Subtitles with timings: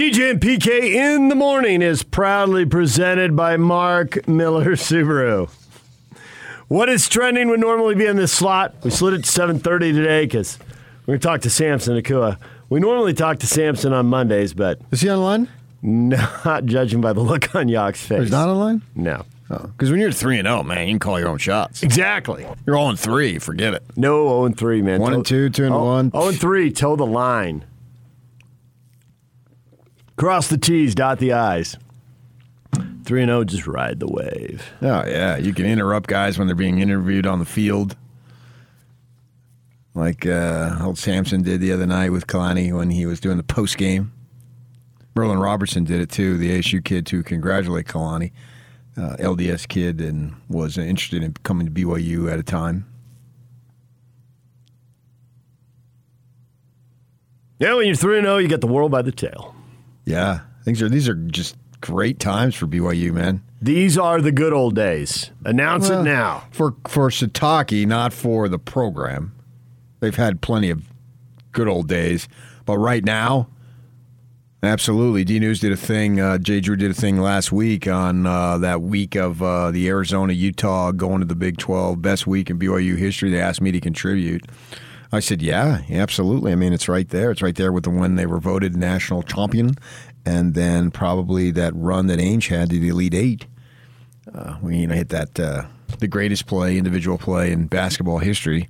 [0.00, 5.50] DJ and PK in the morning is proudly presented by Mark Miller Subaru.
[6.68, 8.74] What is trending would normally be in this slot.
[8.82, 10.58] We slid it to 7:30 today because
[11.04, 12.38] we're going to talk to Samson Nacua.
[12.70, 15.50] We normally talk to Samson on Mondays, but Is he online?
[15.82, 18.20] not judging by the look on Yock's oh, face.
[18.22, 18.80] He's not online?
[18.94, 19.26] No.
[19.50, 19.58] Oh.
[19.58, 21.82] Because when you're three and zero, man, you can call your own shots.
[21.82, 22.46] Exactly.
[22.64, 23.38] You're all in three.
[23.38, 23.82] Forget it.
[23.96, 24.98] No 0 and 3, man.
[25.02, 26.10] One and two, two and oh, one.
[26.12, 27.66] 0 and 3, toe the line.
[30.20, 31.78] Cross the T's, dot the I's.
[32.74, 34.70] 3 and 0, just ride the wave.
[34.82, 37.96] Oh yeah, you can interrupt guys when they're being interviewed on the field,
[39.94, 43.42] like uh, old Samson did the other night with Kalani when he was doing the
[43.42, 44.12] post game.
[45.14, 48.32] Merlin Robertson did it too, the ASU kid to congratulate Kalani,
[48.98, 52.84] uh, LDS kid, and was interested in coming to BYU at a time.
[57.58, 59.56] Yeah, when you're 3 and 0, you get the world by the tail.
[60.10, 63.42] Yeah, things are these are just great times for BYU, man.
[63.62, 65.30] These are the good old days.
[65.44, 66.44] Announce Well, it now.
[66.50, 69.32] For for Sitake, not for the program.
[70.00, 70.82] They've had plenty of
[71.52, 72.26] good old days,
[72.64, 73.48] but right now,
[74.62, 75.24] absolutely.
[75.24, 76.20] D News did a thing.
[76.20, 79.88] Uh, Jay Drew did a thing last week on uh, that week of uh, the
[79.88, 83.30] Arizona Utah going to the Big Twelve, best week in BYU history.
[83.30, 84.44] They asked me to contribute.
[85.12, 86.52] I said, yeah, absolutely.
[86.52, 87.30] I mean, it's right there.
[87.30, 89.74] It's right there with the one they were voted national champion,
[90.24, 93.46] and then probably that run that Ainge had to the Elite Eight.
[94.32, 95.64] Uh, we you know hit that uh,
[95.98, 98.68] the greatest play, individual play in basketball history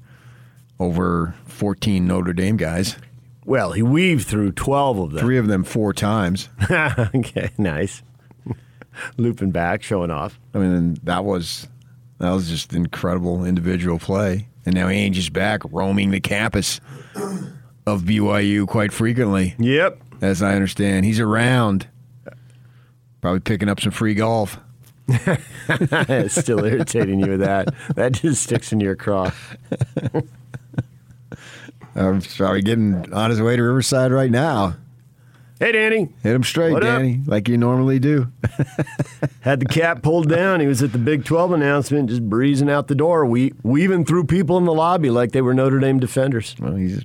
[0.79, 2.97] over 14 Notre Dame guys.
[3.45, 5.21] Well, he weaved through 12 of them.
[5.21, 6.49] Three of them four times.
[6.71, 8.03] okay, nice.
[9.17, 10.39] Looping back, showing off.
[10.55, 11.69] I mean, that was
[12.19, 14.49] that was just incredible individual play.
[14.67, 16.81] And now Ainge is back roaming the campus
[17.87, 19.99] of BYU quite frequently, Yep.
[20.21, 21.05] as I understand.
[21.07, 21.87] He's around,
[23.21, 24.59] probably picking up some free golf.
[25.09, 27.75] it's still irritating you with that.
[27.97, 29.33] That just sticks in your craw.
[31.97, 34.77] I'm probably getting on his way to Riverside right now.
[35.61, 36.09] Hey, Danny.
[36.23, 36.99] Hit him straight, What up?
[37.01, 38.29] Danny, like you normally do.
[39.43, 40.59] Had the cap pulled down.
[40.61, 44.25] He was at the Big 12 announcement, just breezing out the door, we- weaving through
[44.25, 46.57] people in the lobby like they were Notre Dame defenders.
[46.59, 47.05] Well, he's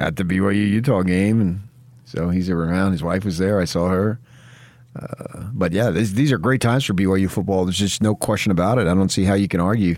[0.00, 1.60] at the BYU Utah game, and
[2.04, 2.90] so he's around.
[2.90, 3.60] His wife was there.
[3.60, 4.18] I saw her.
[4.94, 7.64] Uh, but yeah, this, these are great times for BYU football.
[7.64, 8.82] There's just no question about it.
[8.88, 9.96] I don't see how you can argue.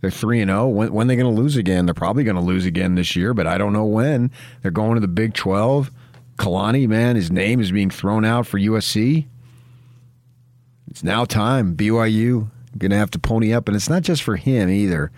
[0.00, 0.66] They're three and zero.
[0.68, 1.84] When when they going to lose again?
[1.86, 4.30] They're probably going to lose again this year, but I don't know when.
[4.62, 5.90] They're going to the Big Twelve.
[6.36, 9.26] Kalani, man, his name is being thrown out for USC.
[10.88, 11.76] It's now time.
[11.76, 15.10] BYU going to have to pony up, and it's not just for him either.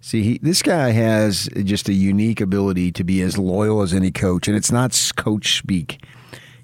[0.00, 4.10] See, he, this guy has just a unique ability to be as loyal as any
[4.10, 6.04] coach, and it's not coach speak.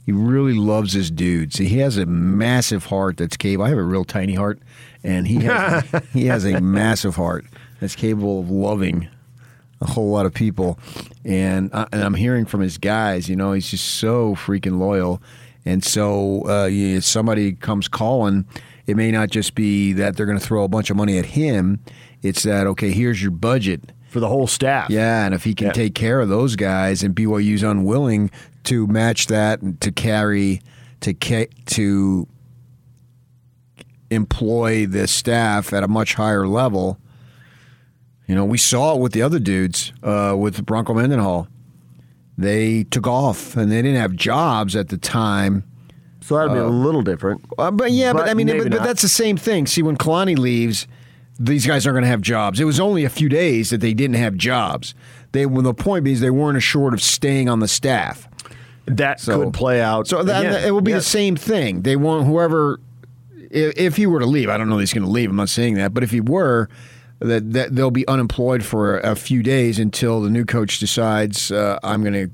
[0.04, 1.56] He really loves his dudes.
[1.56, 3.64] He has a massive heart that's capable.
[3.64, 4.58] I have a real tiny heart,
[5.04, 7.46] and he has, he has a massive heart
[7.80, 9.08] that's capable of loving
[9.80, 10.78] a whole lot of people.
[11.24, 15.22] And, I, and I'm hearing from his guys, you know, he's just so freaking loyal.
[15.64, 18.46] And so uh, if somebody comes calling,
[18.86, 21.26] it may not just be that they're going to throw a bunch of money at
[21.26, 21.80] him.
[22.22, 23.92] It's that, okay, here's your budget.
[24.08, 24.90] For the whole staff.
[24.90, 25.72] Yeah, and if he can Yeah.
[25.72, 28.30] take care of those guys, and BYU's unwilling
[28.64, 30.60] to match that and to carry
[31.00, 32.26] to ca- to
[34.10, 36.98] employ the staff at a much higher level,
[38.30, 41.48] you know, we saw it with the other dudes uh, with Bronco Mendenhall.
[42.38, 45.64] They took off, and they didn't have jobs at the time.
[46.20, 47.44] So that'd be a little different.
[47.58, 49.66] Uh, but yeah, but, But I mean, but, but that's the same thing.
[49.66, 50.86] See, when Kalani leaves,
[51.40, 52.60] these guys aren't going to have jobs.
[52.60, 54.94] It was only a few days that they didn't have jobs.
[55.32, 58.28] They, well, the point is, they weren't assured of staying on the staff.
[58.86, 60.06] That So- could play out.
[60.06, 60.64] So that, again.
[60.68, 60.98] it will be Yeah.
[60.98, 61.82] the same thing.
[61.82, 62.78] They want whoever,
[63.50, 65.30] if, if he were to leave, I don't know that he's going to leave.
[65.30, 66.68] I'm not saying that, but if he were,
[67.20, 71.78] that, that they'll be unemployed for a few days until the new coach decides uh,
[71.82, 72.30] I'm going to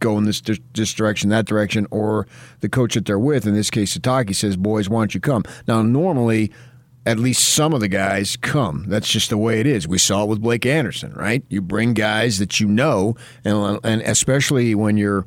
[0.00, 0.40] go in this
[0.74, 2.26] this direction, that direction, or
[2.60, 5.44] the coach that they're with, in this case, Sitake says, "Boys, why don't you come?"
[5.66, 6.52] Now, normally.
[7.06, 8.84] At least some of the guys come.
[8.86, 9.88] That's just the way it is.
[9.88, 11.42] We saw it with Blake Anderson, right?
[11.48, 13.16] You bring guys that you know,
[13.46, 15.24] and and especially when you're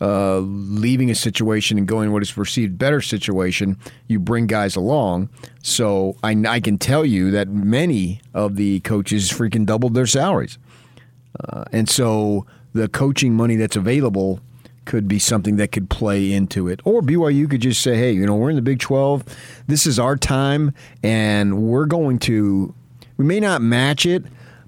[0.00, 5.28] uh, leaving a situation and going what is perceived better situation, you bring guys along.
[5.62, 10.58] So I, I can tell you that many of the coaches freaking doubled their salaries,
[11.48, 14.40] uh, and so the coaching money that's available
[14.84, 16.80] could be something that could play into it.
[16.84, 19.24] Or BYU could just say, hey, you know, we're in the Big 12.
[19.66, 22.74] This is our time, and we're going to,
[23.16, 24.24] we may not match it,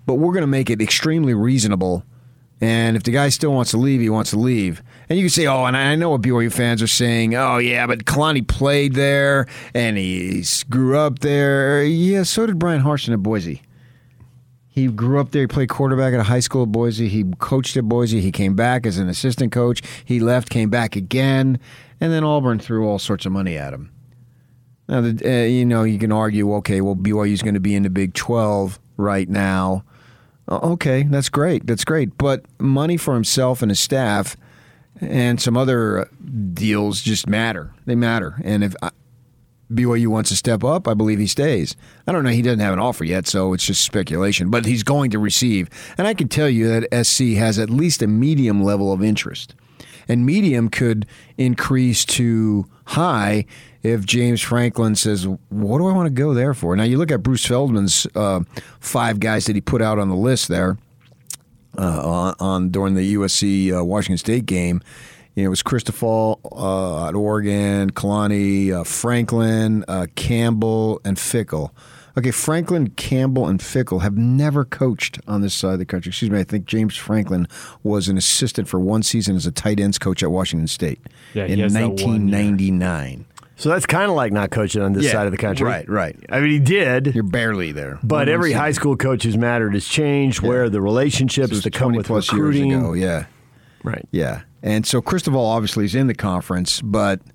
[0.06, 2.04] but we're going to make it extremely reasonable
[2.60, 4.82] And if the guy still wants to leave, he wants to leave.
[5.08, 7.34] And you can say, oh, and I know what BYU fans are saying.
[7.34, 11.84] Oh, yeah, but Kalani played there and he grew up there.
[11.84, 13.62] Yeah, so did Bryan Harsin at Boise.
[14.68, 15.42] He grew up there.
[15.42, 17.08] He played quarterback at a high school at Boise.
[17.08, 18.20] He coached at Boise.
[18.20, 19.82] He came back as an assistant coach.
[20.04, 21.58] He left, came back again,
[22.00, 23.90] and then Auburn threw all sorts of money at him.
[24.88, 27.90] Now, uh, you know, you can argue, okay, well, BYU's going to be in the
[27.90, 29.84] Big 12 right now.
[30.48, 31.66] Oh, okay, that's great.
[31.66, 32.16] That's great.
[32.18, 34.36] But money for himself and his staff
[35.00, 36.04] and some other uh,
[36.54, 37.74] deals just matter.
[37.84, 38.40] They matter.
[38.44, 38.90] And if uh,
[39.72, 41.74] BYU wants to step up, I believe he stays.
[42.06, 42.30] I don't know.
[42.30, 44.50] He doesn't have an offer yet, so it's just speculation.
[44.50, 45.68] But he's going to receive.
[45.98, 49.54] And I can tell you that SC has at least a medium level of interest.
[50.08, 51.06] And medium could
[51.36, 53.46] increase to high
[53.86, 57.10] if James Franklin says, "What do I want to go there for?" Now you look
[57.10, 58.40] at Bruce Feldman's uh,
[58.80, 60.78] five guys that he put out on the list there
[61.78, 64.82] uh, on, on, during the USC uh, Washington State game.
[65.34, 71.70] You know, it was Cristobal uh, at Oregon, Kalani, uh, Franklin, uh, Campbell, and Fickell.
[72.18, 76.08] Okay, Franklin, Campbell, and Fickell have never coached on this side of the country.
[76.08, 76.40] Excuse me.
[76.40, 77.46] I think James Franklin
[77.82, 80.98] was an assistant for one season as a tight ends coach at Washington State
[81.34, 83.26] yeah, in 1999.
[83.56, 85.66] So that's kind of like not coaching on this yeah, side of the country.
[85.66, 86.16] Right, right.
[86.28, 87.14] I mean, he did.
[87.14, 87.98] You're barely there.
[88.02, 90.48] But every high school coach who's mattered has changed, yeah.
[90.48, 92.70] where the relationships so that come with plus recruiting.
[92.70, 93.26] Years ago, yeah.
[93.82, 94.06] Right.
[94.10, 94.42] Yeah.
[94.62, 97.20] And so Cristobal obviously is in the conference, but–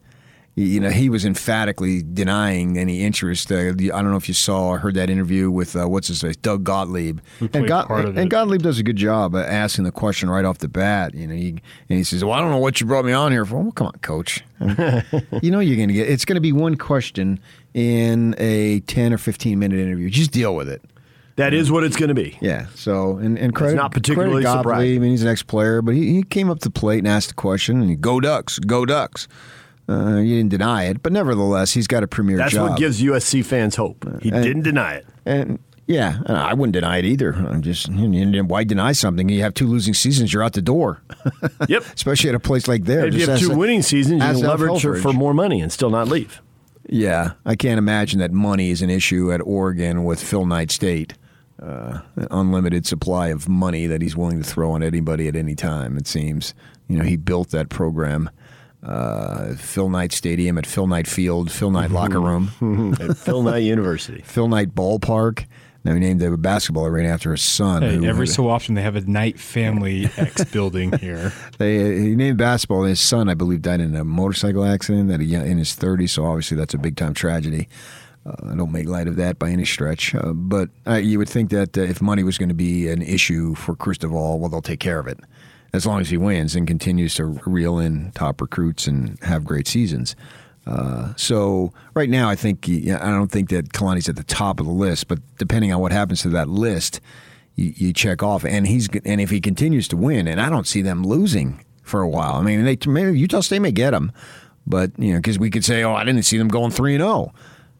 [0.56, 3.52] you know, he was emphatically denying any interest.
[3.52, 6.24] Uh, I don't know if you saw or heard that interview with uh, what's his
[6.24, 10.30] name, Doug Gottlieb, and, God, and Gottlieb does a good job of asking the question
[10.30, 11.14] right off the bat.
[11.14, 13.32] You know, he, and he says, "Well, I don't know what you brought me on
[13.32, 14.44] here for." Well, come on, coach.
[15.42, 16.10] you know, you're going to get.
[16.10, 17.40] It's going to be one question
[17.74, 20.10] in a ten or fifteen minute interview.
[20.10, 20.82] Just deal with it.
[21.38, 22.38] That is what it's going to be.
[22.42, 22.68] Yeah.
[22.76, 24.96] So, and, and credit, not particularly credit surprising.
[24.98, 27.08] I mean, he's an ex player, but he, he came up to the plate and
[27.08, 29.30] asked the question, and he, go Ducks, go Ducks.
[29.90, 32.70] Uh, you didn't deny it, but nevertheless, he's got a premier That's job.
[32.70, 34.06] what gives USC fans hope.
[34.22, 35.08] He and, didn't deny it.
[35.26, 37.34] And yeah, I wouldn't deny it either.
[37.34, 39.28] I'm just why deny something?
[39.28, 41.02] You have two losing seasons, you're out the door.
[41.68, 41.84] yep.
[41.94, 43.06] Especially at a place like there.
[43.06, 46.08] If you have two winning seasons, you can leverage for more money and still not
[46.08, 46.42] leave.
[46.88, 51.14] Yeah, I can't imagine that money is an issue at Oregon with Phil Knight State.
[51.62, 52.00] Uh,
[52.32, 55.96] unlimited supply of money that he's willing to throw on anybody at any time.
[55.96, 56.56] It seems.
[56.88, 58.32] You know, he built that program
[58.84, 63.58] uh, Phil Knight Stadium at Phil Knight Field, Phil Knight Locker Room, at Phil Knight
[63.64, 65.46] University, Phil Knight Ballpark.
[65.84, 67.82] Now he named the basketball arena after his son.
[67.82, 71.34] Hey, every so often they have a Knight Family X building here.
[71.58, 72.84] They he named basketball.
[72.84, 76.12] His son, I believe, died in a motorcycle accident at a, in his 30s.
[76.12, 77.68] So obviously that's a big time tragedy.
[78.24, 81.30] Uh, I don't make light of that by any stretch, uh, but uh, you would
[81.30, 84.62] think that uh, if money was going to be an issue for Cristobal, well, they'll
[84.62, 85.20] take care of it
[85.74, 89.68] as long as he wins and continues to reel in top recruits and have great
[89.68, 90.16] seasons.
[90.68, 94.66] Uh, so right now, I think I don't think that Kalani's at the top of
[94.66, 97.02] the list, but depending on what happens to that list,
[97.56, 98.46] you, you, check off.
[98.46, 102.02] And he's and if he continues to win, and I don't see them losing for
[102.02, 102.36] a while.
[102.36, 104.12] I mean, they maybe Utah State may get him,
[104.68, 107.02] but you know, because we could say, oh, I didn't see them going three and
[107.02, 107.34] zero,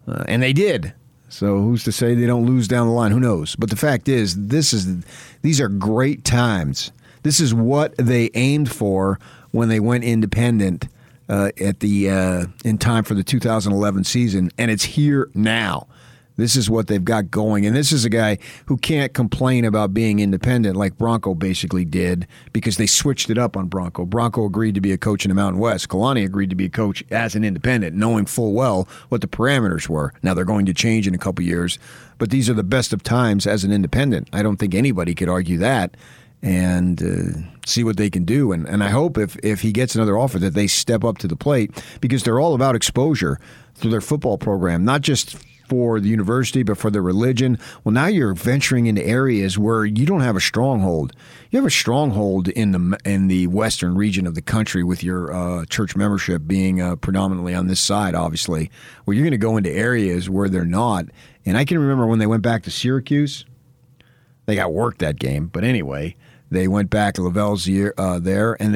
[0.08, 0.12] oh.
[0.12, 0.94] uh, and they did.
[1.30, 3.12] So who's to say they don't lose down the line?
[3.12, 3.56] Who knows?
[3.56, 5.06] But the fact is, this is
[5.44, 6.92] these are great times
[7.24, 9.20] this is what they aimed for
[9.52, 10.88] when they went independent
[11.30, 15.88] uh, at the uh, in time for the 2011 season, and it's here now.
[16.38, 17.66] This is what they've got going.
[17.66, 22.26] And this is a guy who can't complain about being independent like Bronco basically did
[22.52, 24.06] because they switched it up on Bronco.
[24.06, 25.90] Bronco agreed to be a coach in the Mountain West.
[25.90, 29.88] Kalani agreed to be a coach as an independent, knowing full well what the parameters
[29.88, 30.14] were.
[30.24, 31.78] Now they're going to change in a couple years,
[32.18, 34.30] but these are the best of times as an independent.
[34.34, 35.96] I don't think anybody could argue that
[36.44, 38.52] and uh, see what they can do.
[38.52, 41.28] And, and I hope if, if he gets another offer that they step up to
[41.28, 41.72] the plate
[42.02, 43.40] because they're all about exposure
[43.76, 45.38] through their football program, not just
[45.72, 47.58] for the university, but for the religion.
[47.86, 51.14] Well, now you're venturing into areas where you don't have a stronghold.
[51.50, 55.34] You have a stronghold in the in the western region of the country with your
[55.34, 58.70] uh, church membership being uh, predominantly on this side, obviously.
[59.06, 61.06] Where you're going to go into areas where they're not.
[61.46, 63.46] And I can remember when they went back to Syracuse,
[64.48, 65.48] they got worked that game.
[65.48, 66.18] But anyway,
[66.52, 68.76] they went back to LaVell's year uh, there, and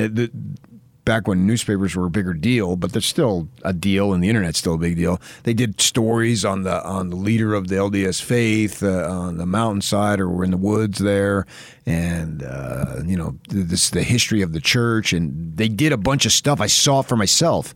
[1.05, 4.57] back when newspapers were a bigger deal, but they're still a deal, and the internet's
[4.57, 5.21] still a big deal.
[5.43, 9.45] They did stories on the on the leader of the LDS faith uh, on the
[9.45, 11.45] mountainside or in the woods there,
[11.85, 16.25] and uh, you know this the history of the church, and they did a bunch
[16.25, 16.59] of stuff.
[16.59, 17.75] I saw for myself.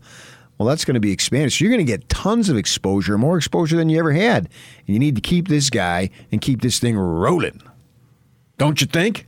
[0.58, 1.54] Well, that's going to be expanded.
[1.54, 4.44] So you're going to get tons of exposure, more exposure than you ever had.
[4.86, 7.62] And you need to keep this guy and keep this thing rolling.
[8.58, 9.26] Don't you think?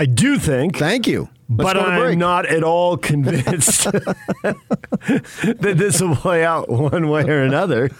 [0.00, 0.78] I do think.
[0.78, 1.28] Thank you.
[1.50, 2.12] Let's but go to break.
[2.14, 7.90] I'm not at all convinced that this will play out one way or another.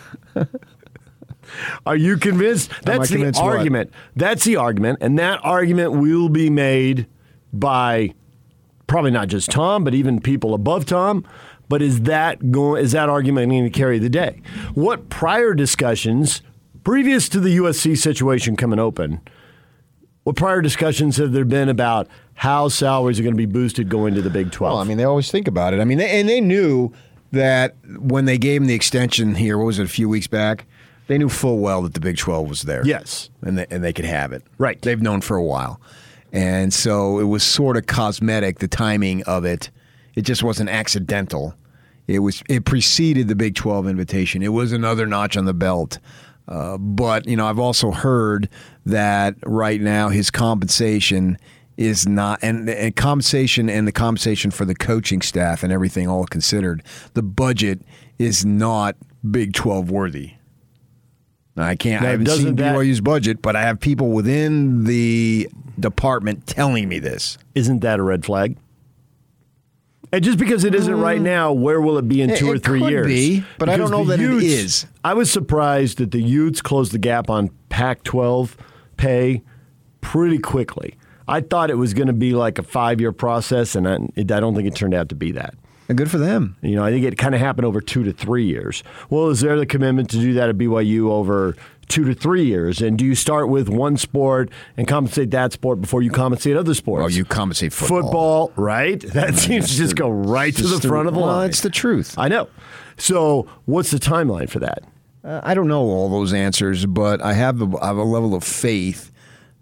[1.84, 2.70] Are you convinced?
[2.84, 3.54] That's the convinced what?
[3.54, 3.92] argument.
[4.16, 7.06] That's the argument, and that argument will be made
[7.52, 8.14] by
[8.86, 11.26] probably not just Tom, but even people above Tom.
[11.68, 12.82] But is that going?
[12.82, 14.40] Is that argument going to carry the day?
[14.72, 16.40] What prior discussions,
[16.82, 19.20] previous to the USC situation coming open,
[20.30, 24.14] what prior discussions have there been about how salaries are going to be boosted going
[24.14, 24.72] to the Big 12?
[24.72, 25.80] Well, I mean, they always think about it.
[25.80, 26.92] I mean, they, and they knew
[27.32, 30.66] that when they gave him the extension here, what was it, a few weeks back?
[31.08, 32.86] They knew full well that the Big 12 was there.
[32.86, 33.28] Yes.
[33.42, 34.44] And they, and they could have it.
[34.56, 34.80] Right.
[34.80, 35.80] They've known for a while.
[36.32, 39.68] And so it was sort of cosmetic, the timing of it.
[40.14, 41.56] It just wasn't accidental.
[42.06, 44.44] It was it preceded the Big 12 invitation.
[44.44, 45.98] It was another notch on the belt.
[46.50, 48.48] Uh, but, you know, I've also heard
[48.84, 51.38] that right now his compensation
[51.76, 56.26] is not and, and compensation and the compensation for the coaching staff and everything all
[56.26, 56.82] considered,
[57.14, 57.80] the budget
[58.18, 58.96] is not
[59.30, 60.32] Big 12 worthy.
[61.56, 62.02] I can't.
[62.02, 66.88] Now, I haven't seen that- BYU's budget, but I have people within the department telling
[66.88, 67.38] me this.
[67.54, 68.56] Isn't that a red flag?
[70.12, 71.24] And just because it isn't right mm.
[71.24, 73.06] now, where will it be in It- two or three could years?
[73.06, 74.86] be, but I don't know that it Utes- is.
[75.04, 78.56] I was surprised that the Utes closed the gap on Pac-12
[78.96, 79.42] pay
[80.00, 80.94] pretty quickly.
[81.28, 84.40] I thought it was going to be like a five-year process, and I, it, I
[84.40, 85.54] don't think it turned out to be that.
[85.88, 86.56] And good for them.
[86.60, 88.82] You know, I think it kind of happened over two to three years.
[89.10, 91.56] Well, is there the commitment to do that at BYU over
[91.90, 92.80] two to three years?
[92.80, 96.72] And do you start with one sport and compensate that sport before you compensate other
[96.72, 97.04] sports?
[97.04, 98.02] Oh, you compensate football.
[98.02, 99.00] football, right?
[99.00, 101.50] That seems to just go right to the front of the well, line.
[101.50, 102.14] It's the truth.
[102.16, 102.48] I know.
[102.96, 104.84] So, what's the timeline for that?
[105.22, 108.34] Uh, I don't know all those answers, but I have, a, I have a level
[108.34, 109.10] of faith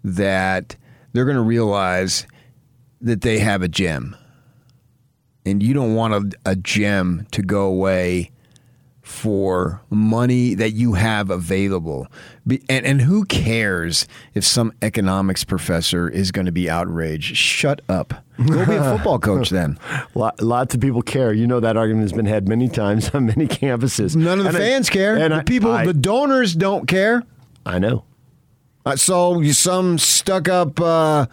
[0.03, 0.75] that
[1.11, 2.25] they're going to realize
[3.01, 4.15] that they have a gem.
[5.45, 8.31] And you don't want a, a gem to go away
[9.09, 12.07] for money that you have available.
[12.69, 17.35] And, and who cares if some economics professor is going to be outraged?
[17.35, 18.13] Shut up.
[18.45, 19.79] Go be a football coach then.
[20.13, 21.33] Lots of people care.
[21.33, 24.15] You know that argument has been had many times on many campuses.
[24.15, 25.17] None of the And I- fans care.
[25.17, 27.23] And the I- people, I, the donors don't care.
[27.65, 28.05] I know.
[28.85, 31.25] Uh, so you- some stuck up uh,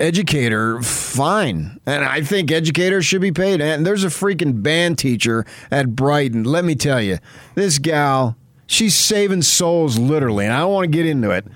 [0.00, 1.80] educator, fine.
[1.86, 3.60] And I think educators should be paid.
[3.60, 6.44] And there's a freaking band teacher at Brighton.
[6.44, 7.18] Let me tell you,
[7.54, 10.46] this gal, she's saving souls literally.
[10.46, 11.46] And I don't want to get into it,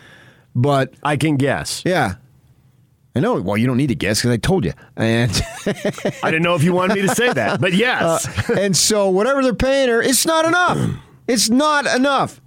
[0.54, 1.82] but I can guess.
[1.84, 2.16] yeah.
[3.16, 3.40] I know.
[3.40, 4.72] Well, you don't need to guess because I told you.
[4.96, 5.30] And
[5.66, 8.50] I didn't know if you wanted me to say that, but uh, yes.
[8.50, 10.96] and so whatever they're paying her, it's not enough.
[11.28, 12.40] It's not enough.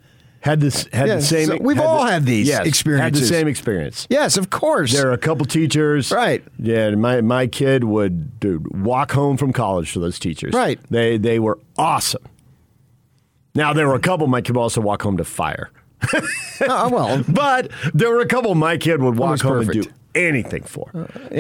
[0.48, 1.48] Had this had Yeah, the same.
[1.48, 3.28] so we've all the- had these yes, Had the experiences.
[3.30, 4.08] same experience.
[4.10, 4.94] Yes, of course.
[4.94, 6.42] There are a couple teachers, Right.
[6.58, 10.54] Yeah, my my kid would dude, walk home from college for those teachers.
[10.54, 10.80] Right.
[10.90, 12.24] They they were awesome.
[13.56, 15.70] Now there were a couple my kid would also walk home to fire,
[16.62, 19.84] Oh, well, but there were a couple my kid would walk home and do
[20.16, 20.90] anything for.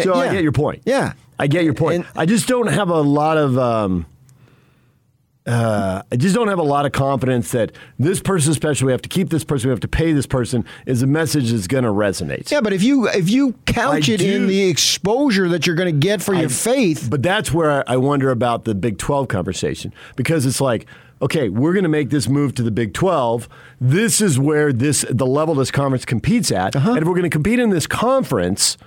[0.04, 0.82] so I get your point.
[0.86, 1.14] Yeah.
[1.40, 1.96] I get your point.
[2.06, 3.58] And- I just don't have a lot of.
[3.58, 4.06] Um,
[5.48, 9.02] uh, I just don't have a lot of confidence that this person, especially, we have
[9.04, 11.86] to keep this person, we have to pay this person, is a message that's going
[11.86, 12.52] to resonate.
[12.52, 15.94] Yeah, but if you if you couch I it in the exposure that you're going
[15.94, 19.94] to get for your faith, But that's where I wonder about the Big 12 conversation
[20.18, 20.86] because it's like,
[21.22, 23.48] okay, we're going to make this move to the Big 12.
[23.80, 26.76] This is where this the level this conference competes at.
[26.76, 26.92] Uh-huh.
[26.92, 28.78] And if we're going to compete in this conference,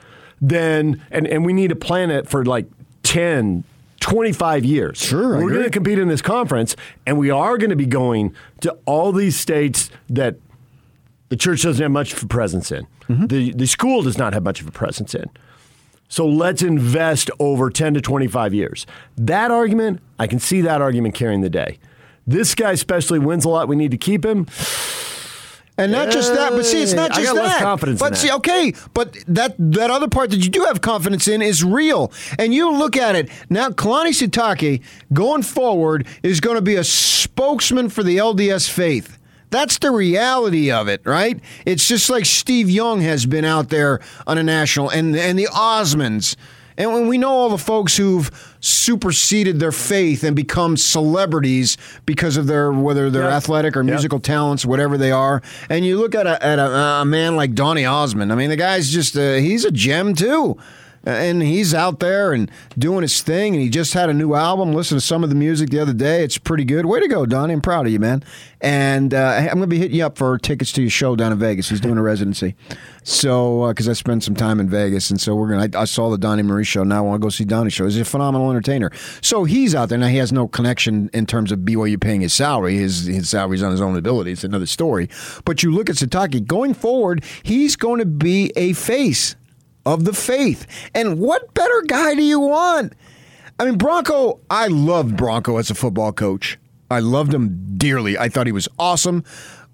[0.43, 2.67] then and and we need to plan it for like
[3.03, 3.65] 10
[4.01, 4.99] 25 years.
[4.99, 6.75] Sure, I We're going to compete in this conference
[7.07, 10.37] and we are going to be going to all these states that
[11.29, 12.87] the church doesn't have much of a presence in.
[13.09, 13.27] Mm-hmm.
[13.27, 15.31] The the school does not have much of a presence in.
[16.09, 18.85] So let's invest over 10 to 25 years.
[19.17, 21.79] That argument, I can see that argument carrying the day.
[22.27, 23.69] This guy especially wins a lot.
[23.69, 24.47] We need to keep him.
[25.81, 27.43] And not just that, but see, it's not I just got that.
[27.43, 28.19] less confidence in but that.
[28.19, 32.13] see, okay, but that that other part that you do have confidence in is real,
[32.39, 33.71] and you look at it now.
[33.71, 34.83] Kalani Sitake
[35.13, 39.19] going forward is going to be a spokesman for the LDS faith.
[39.51, 41.41] That's the reality of it, right?
[41.67, 45.47] It's just like Steve Young has been out there on a national, and and the
[45.47, 46.37] Osmonds.
[46.81, 52.39] And when we know all the folks who've superseded their faith and become celebrities because
[52.39, 53.33] of their whether they're Yep.
[53.33, 53.87] athletic or Yep.
[53.91, 56.71] musical talents, whatever they are, and you look at a, at a,
[57.01, 58.33] a man like Donny Osmond.
[58.33, 60.57] I mean, the guy's just a, he's a gem too.
[61.05, 63.55] And he's out there and doing his thing.
[63.55, 64.73] And he just had a new album.
[64.73, 66.87] Listen to some of the music the other day; it's pretty good.
[66.87, 67.55] Way to go, Donny!
[67.55, 68.23] I'm proud of you, man.
[68.61, 71.33] And uh, I'm going to be hitting you up for tickets to your show down
[71.33, 71.71] in Vegas.
[71.71, 72.55] He's doing a residency,
[73.03, 75.79] so because uh, I spent some time in Vegas, and so we're gonna.
[75.79, 76.85] I, I saw the Donny Marie show.
[76.85, 77.85] Now I want to go see Donny show.
[77.85, 78.91] He's a phenomenal entertainer.
[79.23, 80.09] So he's out there now.
[80.09, 82.77] He has no connection in terms of BYU paying his salary.
[82.77, 84.33] His his salary's on his own ability.
[84.33, 85.09] It's another story.
[85.47, 87.25] But you look at Sitake going forward.
[87.43, 89.37] He's going to be a face
[89.87, 90.67] of the faith.
[90.95, 92.95] And what better guy do you want?
[93.59, 96.59] I mean, Bronco, I loved Bronco as a football coach.
[96.91, 98.19] I loved him dearly.
[98.19, 99.23] I thought he was awesome,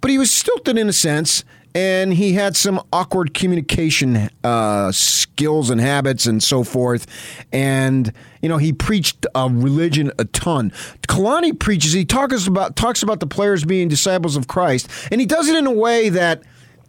[0.00, 1.44] but he was stilted in a sense,
[1.74, 7.06] and he had some awkward communication uh, skills and habits and so forth.
[7.52, 10.72] And you know, he preached a religion a ton.
[11.08, 11.92] Kalani preaches.
[11.92, 15.56] He talks about talks about the players being disciples of Christ, and he does it
[15.56, 16.42] in a way that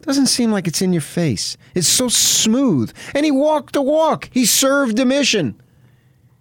[0.08, 1.58] doesn't seem like it's in your face.
[1.74, 2.92] It's so smooth.
[3.14, 4.30] And he walked the walk.
[4.32, 5.60] He served the mission.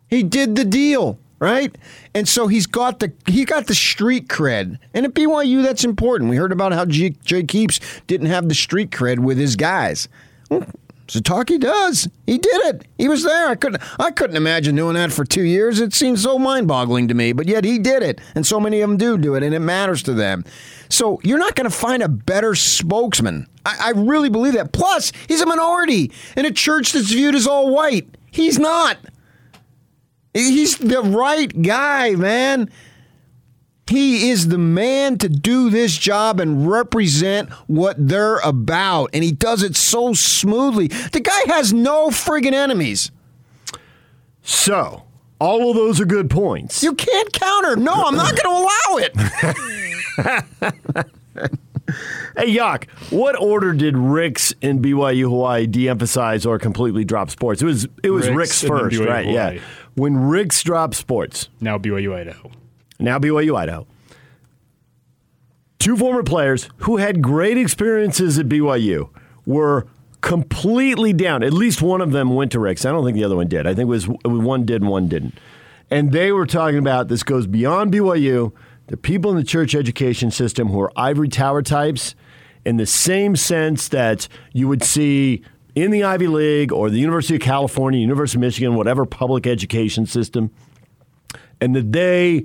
[0.10, 1.78] He did the deal, right?
[2.16, 4.80] And so he's got the he got the street cred.
[4.94, 6.30] And at BYU, that's important.
[6.30, 10.08] We heard about how Jake Heaps didn't have the street cred with his guys.
[11.08, 12.08] Sitake does.
[12.26, 12.86] He did it.
[12.98, 13.50] He was there.
[13.50, 15.82] I couldn't I couldn't imagine doing that for two years.
[15.82, 17.34] It seems so mind-boggling to me.
[17.34, 18.22] But yet he did it.
[18.34, 20.46] And so many of them do do it, and it matters to them.
[20.90, 23.48] So you're not going to find a better spokesman.
[23.66, 24.72] I, I really believe that.
[24.72, 28.08] Plus, he's a minority in a church that's viewed as all white.
[28.32, 28.98] He's not.
[30.34, 32.70] He's the right guy, man.
[33.90, 39.12] He is the man to do this job and represent what they're about.
[39.14, 40.88] And he does it so smoothly.
[40.88, 43.12] The guy has no friggin' enemies.
[44.42, 45.04] So,
[45.40, 46.84] all of those are good points.
[46.84, 47.76] You can't counter.
[47.76, 49.84] No, I'm not going to allow it.
[52.38, 57.62] hey, Yak, what order did Ricks in BYU Hawaii de-emphasize or completely drop sports?
[57.62, 59.26] It was it was Ricks, Ricks first, right?
[59.26, 59.56] Hawaii.
[59.56, 59.62] Yeah.
[59.96, 61.50] When Ricks dropped sports.
[61.60, 62.52] Now BYU Idaho
[63.00, 63.88] now BYU Idaho.
[65.80, 69.10] Two former players who had great experiences at BYU
[69.46, 69.88] were
[70.22, 71.44] completely down.
[71.44, 72.86] At least one of them went to Ricks.
[72.86, 73.68] I don't think the other one did.
[73.68, 75.38] I think it was one did and one didn't.
[75.90, 78.52] And they were talking about this goes beyond BYU.
[78.88, 82.16] The people in the church education system who are ivory tower types,
[82.66, 85.42] in the same sense that you would see
[85.76, 90.06] in the Ivy League or the University of California, University of Michigan, whatever public education
[90.06, 90.52] system,
[91.62, 92.44] and that they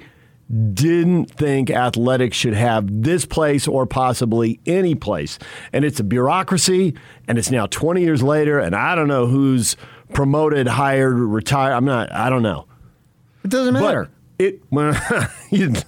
[0.74, 5.38] didn't think athletics should have this place or possibly any place.
[5.72, 6.94] And it's a bureaucracy,
[7.26, 9.76] and it's now 20 years later, and I don't know who's
[10.12, 11.72] promoted, hired, retired.
[11.72, 12.66] I'm not, I don't know.
[13.44, 14.04] It doesn't matter.
[14.04, 14.10] But
[14.42, 14.94] it, well,
[15.50, 15.84] you'd,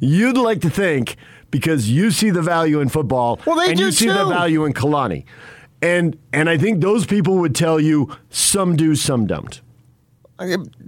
[0.00, 1.16] you'd like to think
[1.50, 4.14] because you see the value in football well, and you see too.
[4.14, 5.24] the value in Kalani.
[5.82, 9.60] And, and I think those people would tell you some do, some don't.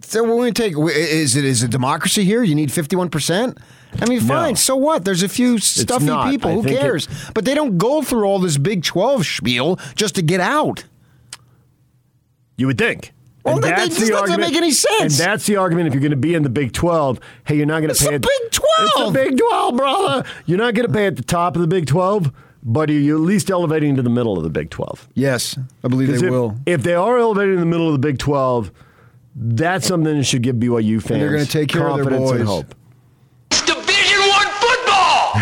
[0.00, 2.42] So we're going to take is it is it democracy here?
[2.42, 3.58] You need fifty one percent.
[4.00, 4.52] I mean, fine.
[4.52, 4.54] No.
[4.54, 5.04] So what?
[5.04, 6.50] There's a few stuffy people.
[6.50, 7.06] I Who cares?
[7.06, 10.84] It, but they don't go through all this Big Twelve spiel just to get out.
[12.56, 13.12] You would think.
[13.44, 15.18] Well, and that, that's the doesn't make any sense.
[15.18, 15.88] And that's the argument.
[15.88, 18.14] If you're going to be in the Big Twelve, hey, you're not going to pay.
[18.14, 18.90] It's Big Twelve.
[18.90, 20.28] It's a Big Twelve, brother.
[20.46, 23.16] You're not going to pay at the top of the Big Twelve but are you
[23.16, 25.08] at least elevating to the middle of the Big 12?
[25.14, 26.56] Yes, I believe they if, will.
[26.64, 28.70] If they are elevating in the middle of the Big 12,
[29.34, 32.36] that's something that should give BYU fans and they're going to take care confidence of
[32.36, 32.40] their boys.
[32.40, 32.74] and hope.
[33.50, 35.32] It's Division One football.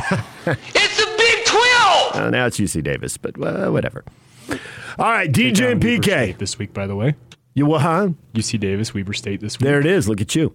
[0.74, 2.16] it's the Big Twelve.
[2.16, 4.04] Uh, now it's UC Davis, but uh, whatever.
[4.98, 7.14] All right, DJ and PK this week, by the way.
[7.54, 7.82] You what?
[7.82, 8.10] Huh?
[8.34, 9.64] UC Davis, Weber State this week.
[9.64, 10.08] There it is.
[10.08, 10.54] Look at you.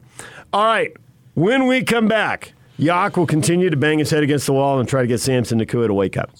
[0.53, 0.95] All right,
[1.33, 4.87] when we come back, Yak will continue to bang his head against the wall and
[4.87, 6.31] try to get Samson Nacua to wake up.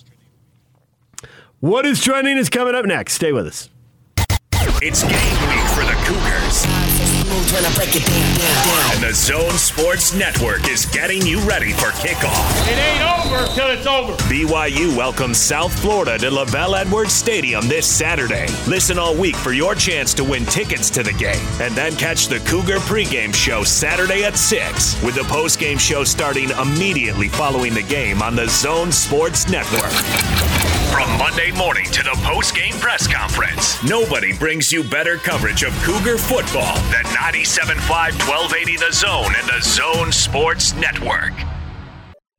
[1.60, 3.14] What is trending is coming up next.
[3.14, 3.70] Stay with us.
[4.82, 6.85] It's game week for the Cougars.
[7.36, 12.72] And the Zone Sports Network is getting you ready for kickoff.
[12.72, 14.14] It ain't over till it's over.
[14.30, 18.48] BYU welcomes South Florida to LaVell Edwards Stadium this Saturday.
[18.68, 21.46] Listen all week for your chance to win tickets to the game.
[21.60, 26.52] And then catch the Cougar pregame show Saturday at 6, with the postgame show starting
[26.52, 29.92] immediately following the game on the Zone Sports Network.
[30.96, 36.18] From Monday morning to the post-game press conference, nobody brings you better coverage of Cougar
[36.18, 37.90] football than 97.5
[38.30, 41.34] 1280 The Zone and the Zone Sports Network.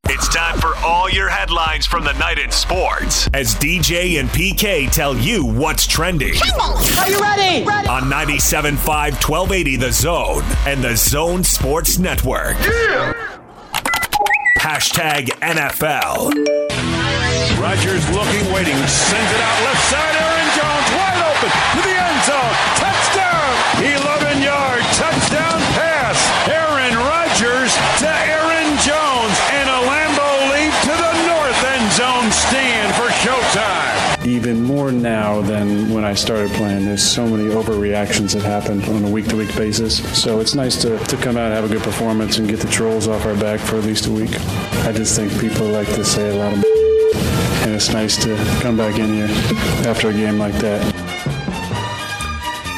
[0.08, 4.88] It's time for all your headlines from the night in sports as DJ and PK
[4.88, 6.34] tell you what's trending.
[6.60, 7.64] Are you ready?
[7.64, 7.88] ready?
[7.88, 8.78] On 97.5
[9.28, 12.56] 1280 The Zone and the Zone Sports Network.
[12.60, 13.12] Yeah.
[14.60, 16.30] Hashtag NFL.
[17.58, 20.14] Rodgers looking, waiting, sends it out left side.
[20.14, 21.50] Aaron Jones wide open.
[21.50, 22.54] open to the end zone.
[22.78, 23.36] Touchdown!
[23.82, 24.25] 11 yard
[24.96, 26.16] touchdown pass.
[26.48, 29.36] Aaron Rodgers to Aaron Jones.
[29.52, 34.26] And a Lambo leap to the north end zone stand for showtime.
[34.26, 36.86] even more now than when I started playing.
[36.86, 39.98] There's so many overreactions that happen on a week to week basis.
[40.20, 42.68] So it's nice to, to come out and have a good performance and get the
[42.68, 44.34] trolls off our back for at least a week.
[44.86, 46.64] I just think people like to say a lot of
[47.66, 49.28] and it's nice to come back in here
[49.88, 51.35] after a game like that.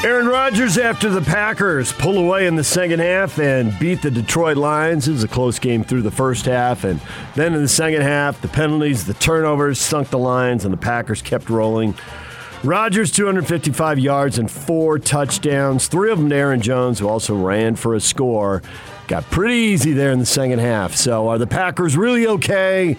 [0.01, 4.55] Aaron Rodgers after the Packers pull away in the second half and beat the Detroit
[4.55, 5.09] Lions.
[5.09, 7.01] It was a close game through the first half, and
[7.35, 11.21] then in the second half, the penalties, the turnovers sunk the Lions, and the Packers
[11.21, 11.95] kept rolling.
[12.63, 17.75] Rodgers, 255 yards and four touchdowns, three of them to Aaron Jones, who also ran
[17.75, 18.61] for a score.
[19.09, 20.95] Got pretty easy there in the second half.
[20.95, 22.95] So are the Packers really okay?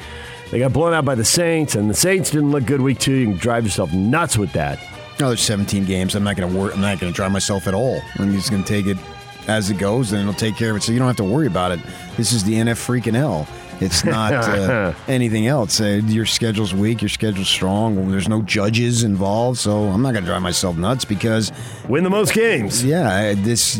[0.50, 3.14] They got blown out by the Saints, and the Saints didn't look good week two.
[3.14, 4.89] You can drive yourself nuts with that.
[5.20, 6.14] No, there's 17 games.
[6.14, 6.72] I'm not going to worry.
[6.72, 8.00] I'm not going to drive myself at all.
[8.18, 8.96] I'm just going to take it
[9.48, 10.82] as it goes, and it'll take care of it.
[10.82, 11.80] So you don't have to worry about it.
[12.16, 13.46] This is the NF freaking L.
[13.80, 15.78] It's not uh, anything else.
[15.78, 17.02] Uh, your schedule's weak.
[17.02, 18.10] Your schedule's strong.
[18.10, 21.52] There's no judges involved, so I'm not going to drive myself nuts because
[21.86, 22.82] Win the most games.
[22.82, 23.78] yeah, this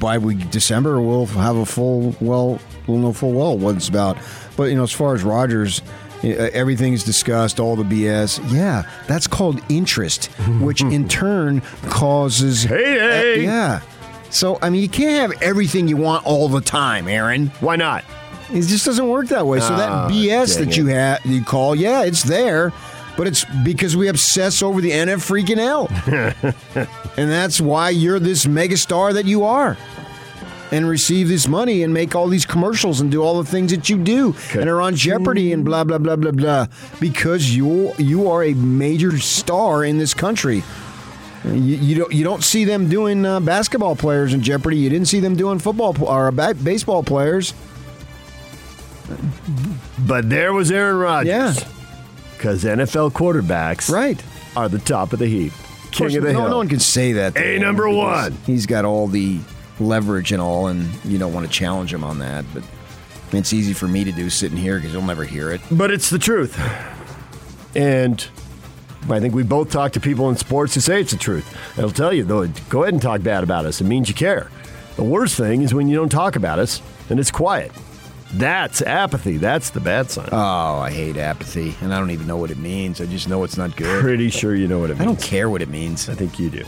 [0.00, 4.16] by week December we'll have a full well, we'll know full well what it's about.
[4.56, 5.82] But you know, as far as Rodgers.
[6.24, 8.40] Everything's discussed, all the BS.
[8.52, 10.26] Yeah, that's called interest,
[10.60, 13.46] which in turn causes Heyday.
[13.46, 13.80] Uh, yeah.
[14.30, 17.48] So I mean, you can't have everything you want all the time, Aaron.
[17.60, 18.04] Why not?
[18.50, 19.60] It just doesn't work that way.
[19.60, 22.72] So that Ah, BS that you have, you call, yeah, it's there,
[23.16, 25.88] but it's because we obsess over the NF freaking L,
[27.18, 29.76] and that's why you're this megastar that you are,
[30.70, 33.88] and receive this money and make all these commercials and do all the things that
[33.88, 36.66] you do and are on Jeopardy and blah blah blah blah blah
[37.00, 40.62] because you you are a major star in this country.
[41.44, 44.76] You, you don't you don't see them doing uh, basketball players in Jeopardy.
[44.76, 47.54] You didn't see them doing football or baseball players.
[50.06, 51.28] But there was Aaron Rodgers.
[51.28, 51.54] Yeah.
[52.36, 54.22] Because NFL quarterbacks Right.
[54.56, 55.52] are the top of the heap.
[55.90, 56.50] King course, of the no, hill.
[56.50, 57.36] no one can say that.
[57.36, 58.36] A number one.
[58.46, 59.40] He's got all the
[59.80, 62.44] leverage and all, and you don't want to challenge him on that.
[62.52, 62.62] But
[63.32, 65.60] it's easy for me to do sitting here because you'll never hear it.
[65.70, 66.58] But it's the truth.
[67.74, 68.26] And
[69.10, 71.54] I think we both talk to people in sports who say it's the truth.
[71.76, 73.80] They'll tell you, though, go ahead and talk bad about us.
[73.80, 74.50] It means you care.
[74.96, 77.70] The worst thing is when you don't talk about us and it's quiet.
[78.34, 79.38] That's apathy.
[79.38, 80.28] That's the bad sign.
[80.32, 83.00] Oh, I hate apathy, and I don't even know what it means.
[83.00, 84.02] I just know it's not good.
[84.02, 85.02] Pretty sure you know what it means.
[85.02, 86.10] I don't care what it means.
[86.10, 86.64] I think you do.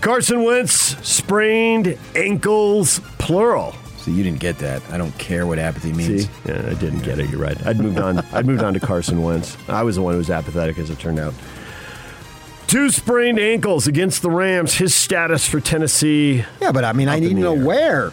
[0.00, 0.72] Carson Wentz
[1.06, 3.74] sprained ankles, plural.
[3.98, 4.80] So you didn't get that.
[4.90, 6.24] I don't care what apathy means.
[6.26, 7.28] See, yeah, I didn't get it.
[7.30, 7.66] You're right.
[7.66, 8.18] I'd moved on.
[8.32, 9.56] I'd moved on to Carson Wentz.
[9.68, 11.34] I was the one who was apathetic, as it turned out.
[12.68, 14.74] Two sprained ankles against the Rams.
[14.74, 18.12] His status for Tennessee, Yeah, but I mean, I need to know where.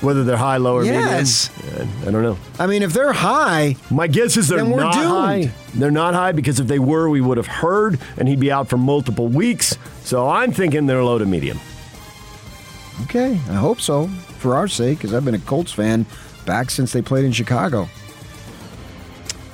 [0.00, 1.50] Whether they're high, low, or Yes.
[1.64, 1.88] medium.
[2.04, 2.38] I I don't know.
[2.58, 5.06] I mean, if they're high, My guess is they're Then we're not doomed.
[5.08, 5.50] high.
[5.74, 8.68] They're not high because if they were, we would have heard, and he'd be out
[8.68, 9.76] for multiple weeks.
[10.04, 11.58] So I'm thinking they're low to medium.
[13.04, 14.06] okay, I hope so
[14.38, 16.06] for our sake, because I've been a Colts fan
[16.44, 17.88] back since they played in Chicago.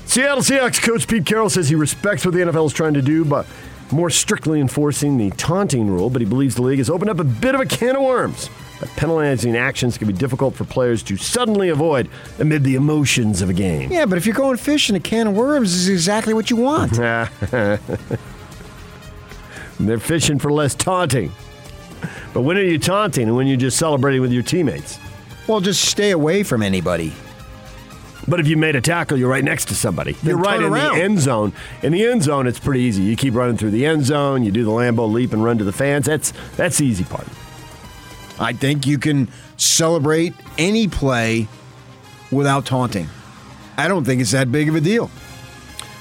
[0.05, 3.25] Seattle Seahawks coach Pete Carroll says he respects what the NFL is trying to do,
[3.25, 3.47] but
[3.91, 6.11] more strictly enforcing the taunting rule.
[6.11, 8.51] But he believes the league has opened up a bit of a can of worms.
[8.83, 13.49] That penalizing actions can be difficult for players to suddenly avoid amid the emotions of
[13.49, 13.93] a game.
[13.93, 16.93] Yeah, but if you're going fishing, a can of worms is exactly what you want.
[16.97, 17.79] They're
[20.01, 21.31] fishing for less taunting.
[22.35, 24.99] But when are you taunting and when you're just celebrating with your teammates?
[25.47, 27.13] well, just stay away from anybody.
[28.27, 30.17] But if you made a tackle, you're right next to somebody.
[30.25, 30.97] You're right in around.
[30.97, 31.53] the end zone.
[31.85, 33.05] In the end zone, it's pretty easy.
[33.05, 34.43] You keep running through the end zone.
[34.43, 36.07] You do the Lambo leap and run to the fans.
[36.07, 37.29] That's that's the easy part.
[38.39, 41.49] I think you can celebrate any play
[42.31, 43.09] without taunting.
[43.77, 45.11] I don't think it's that big of a deal.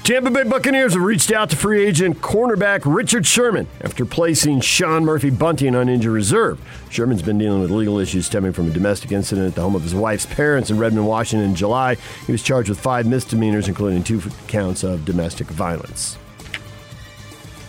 [0.03, 5.05] Tampa Bay Buccaneers have reached out to free agent cornerback Richard Sherman after placing Sean
[5.05, 6.59] Murphy Bunting on injured reserve.
[6.89, 9.83] Sherman's been dealing with legal issues stemming from a domestic incident at the home of
[9.83, 11.97] his wife's parents in Redmond, Washington in July.
[12.25, 16.17] He was charged with five misdemeanors, including two counts of domestic violence.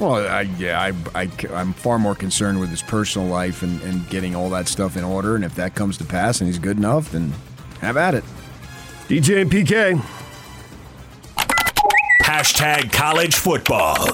[0.03, 4.09] Well, I, yeah, I, I, I'm far more concerned with his personal life and, and
[4.11, 5.37] getting all that stuff in order.
[5.37, 7.33] And if that comes to pass and he's good enough, then
[7.81, 8.25] have at it.
[9.07, 10.03] DJ and PK.
[12.25, 14.09] Hashtag college football.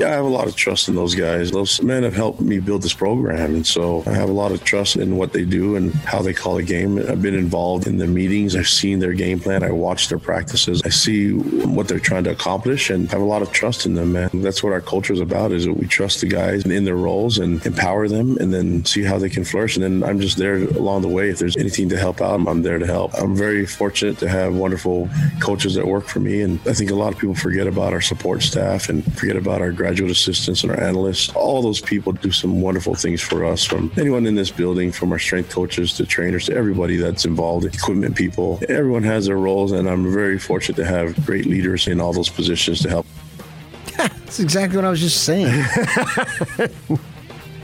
[0.00, 1.50] Yeah, I have a lot of trust in those guys.
[1.50, 3.54] Those men have helped me build this program.
[3.54, 6.32] And so I have a lot of trust in what they do and how they
[6.32, 6.98] call a game.
[6.98, 8.56] I've been involved in the meetings.
[8.56, 9.62] I've seen their game plan.
[9.62, 10.80] I watch their practices.
[10.86, 14.12] I see what they're trying to accomplish and have a lot of trust in them,
[14.12, 14.30] man.
[14.32, 17.36] That's what our culture is about is that we trust the guys in their roles
[17.36, 19.76] and empower them and then see how they can flourish.
[19.76, 21.28] And then I'm just there along the way.
[21.28, 23.12] If there's anything to help out, I'm there to help.
[23.20, 25.10] I'm very fortunate to have wonderful
[25.40, 26.40] coaches that work for me.
[26.40, 29.60] And I think a lot of people forget about our support staff and forget about
[29.60, 31.30] our graduate assistants and our analysts.
[31.34, 35.10] All those people do some wonderful things for us from anyone in this building, from
[35.10, 38.60] our strength coaches to trainers to everybody that's involved, equipment people.
[38.68, 39.72] Everyone has their roles.
[39.72, 43.04] And I'm very fortunate to have great leaders in all those positions to help.
[43.96, 45.48] That's exactly what I was just saying.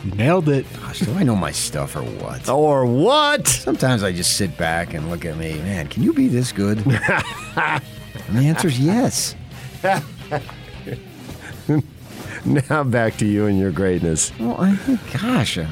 [0.17, 0.67] Nailed it.
[0.81, 2.49] Gosh, do I know my stuff or what?
[2.49, 3.47] Oh, or what?
[3.47, 5.55] Sometimes I just sit back and look at me.
[5.59, 6.79] Man, can you be this good?
[6.87, 7.83] and
[8.33, 9.37] the answer is yes.
[12.70, 14.32] Now back to you and your greatness.
[14.38, 15.66] Well, I think, gosh, uh,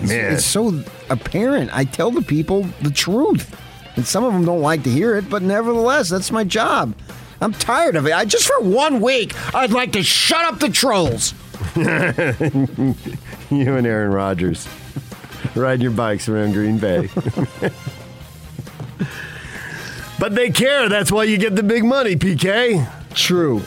[0.00, 0.32] it's, Man.
[0.32, 1.70] it's so apparent.
[1.76, 3.60] I tell the people the truth.
[3.96, 6.94] And some of them don't like to hear it, but nevertheless, that's my job.
[7.40, 8.14] I'm tired of it.
[8.14, 11.34] I just for one week, I'd like to shut up the trolls.
[13.50, 14.66] You and Aaron Rodgers
[15.54, 17.08] riding your bikes around Green Bay.
[20.18, 20.88] but they care.
[20.88, 22.90] That's why you get the big money, PK.
[23.14, 23.60] True.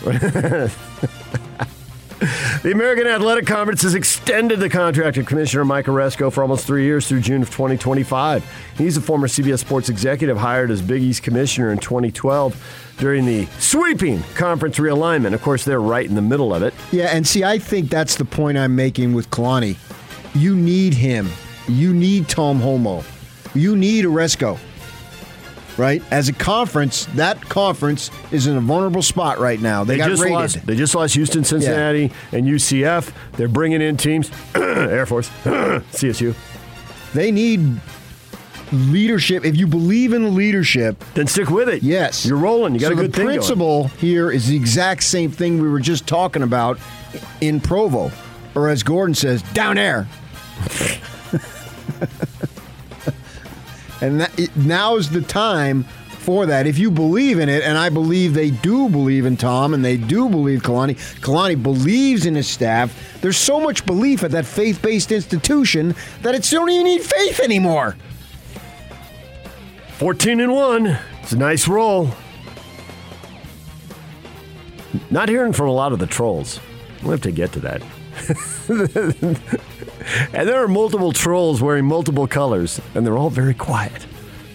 [2.63, 6.85] The American Athletic Conference has extended the contract of Commissioner Mike Aresco for almost three
[6.85, 8.43] years through June of 2025.
[8.77, 13.45] He's a former CBS Sports executive hired as Big East Commissioner in 2012 during the
[13.59, 15.33] sweeping conference realignment.
[15.35, 16.73] Of course, they're right in the middle of it.
[16.91, 19.77] Yeah, and see, I think that's the point I'm making with Kalani.
[20.33, 21.29] You need him.
[21.67, 23.03] You need Tom Holmoe.
[23.53, 24.57] You need Aresco.
[25.77, 26.01] Right?
[26.11, 29.83] As a conference, that conference is in a vulnerable spot right now.
[29.83, 30.33] They, got just raided.
[30.35, 30.65] lost.
[30.65, 33.11] They just lost Houston, Cincinnati, and UCF.
[33.33, 34.31] They're bringing in teams.
[34.55, 36.33] Air Force, CSU.
[37.13, 37.79] They need
[38.71, 39.45] leadership.
[39.45, 41.83] If you believe in leadership, Then stick with it.
[41.83, 42.73] yes, you're rolling.
[42.73, 43.37] You got so a good the thing going.
[43.37, 46.79] principle here is the exact same thing we were just talking about
[47.39, 48.11] in Provo,
[48.55, 50.07] or as Gordon says, down there.
[54.01, 55.83] and that, now's the time
[56.27, 56.67] for that.
[56.67, 59.95] If you believe in it, and I believe they do believe in Tom, and they
[59.95, 60.95] do believe Kalani.
[61.21, 63.19] Kalani believes in his staff.
[63.21, 67.95] There's so much belief at that faith-based institution that it's don't even need faith anymore.
[69.99, 70.99] 14 and 1.
[71.23, 72.09] It's a nice roll.
[75.09, 76.59] Not hearing from a lot of the trolls.
[77.01, 77.81] We'll have to get to that.
[78.67, 84.05] and there are multiple trolls wearing multiple colors, and they're all very quiet.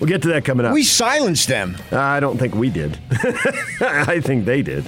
[0.01, 0.72] We'll get to that coming up.
[0.72, 1.77] We silenced them.
[1.92, 2.98] I don't think we did.
[3.81, 4.85] I think they did.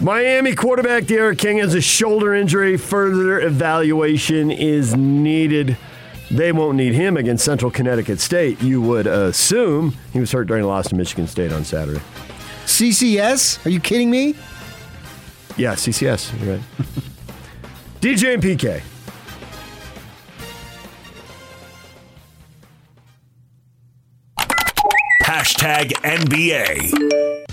[0.00, 2.76] Miami quarterback D'Eriq King has a shoulder injury.
[2.76, 5.76] Further evaluation is needed.
[6.30, 8.60] They won't need him against Central Connecticut State.
[8.62, 12.00] You would assume he was hurt during a loss to Michigan State on Saturday.
[12.64, 13.64] CCS?
[13.64, 14.34] Are you kidding me?
[15.56, 16.38] Yeah, CCS.
[16.42, 16.64] You're right.
[18.06, 18.80] DJ and PK.
[25.24, 27.46] Hashtag NBA.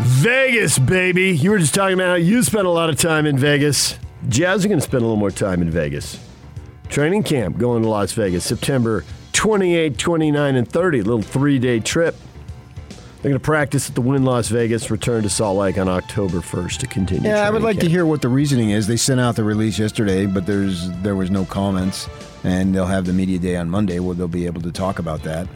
[0.00, 1.30] Vegas, baby.
[1.30, 3.98] You were just talking about how you spent a lot of time in Vegas.
[4.28, 6.22] Jazz are going to spend a little more time in Vegas.
[6.90, 9.02] Training camp going to Las Vegas September
[9.32, 10.98] 28, 29, and 30.
[10.98, 12.14] A little three day trip.
[13.20, 16.38] They're going to practice at the Wynn Las Vegas, return to Salt Lake on October
[16.38, 17.28] 1st to continue.
[17.28, 18.86] Yeah, I would like to hear what the reasoning is.
[18.86, 22.08] They sent out the release yesterday, but there's there was no comments,
[22.44, 25.24] and they'll have the media day on Monday where they'll be able to talk about
[25.24, 25.48] that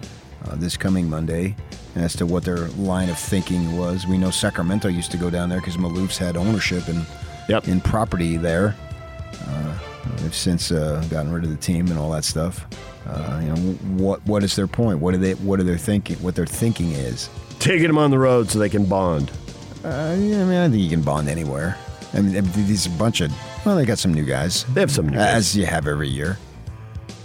[0.44, 1.54] uh, this coming Monday
[1.94, 4.08] as to what their line of thinking was.
[4.08, 7.06] We know Sacramento used to go down there because Maloof's had ownership and
[7.48, 7.68] Yep.
[7.68, 8.74] in property there.
[9.46, 9.78] Uh,
[10.18, 12.66] they've since uh, gotten rid of the team and all that stuff.
[13.06, 13.56] Uh, you know
[14.02, 14.98] what what is their point?
[14.98, 16.16] What are they what are they thinking?
[16.16, 17.28] What their thinking is?
[17.62, 19.30] Taking them on the road so they can bond.
[19.84, 21.76] Uh, yeah, I mean, I think you can bond anywhere.
[22.12, 23.32] I mean, these a bunch of
[23.64, 25.34] well, they got some new guys, They have some new guys.
[25.36, 26.38] as you have every year.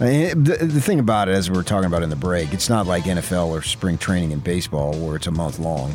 [0.00, 2.52] I mean, the, the thing about it, as we were talking about in the break,
[2.52, 5.90] it's not like NFL or spring training in baseball where it's a month long.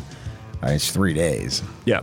[0.62, 1.62] Uh, it's three days.
[1.86, 2.02] Yeah.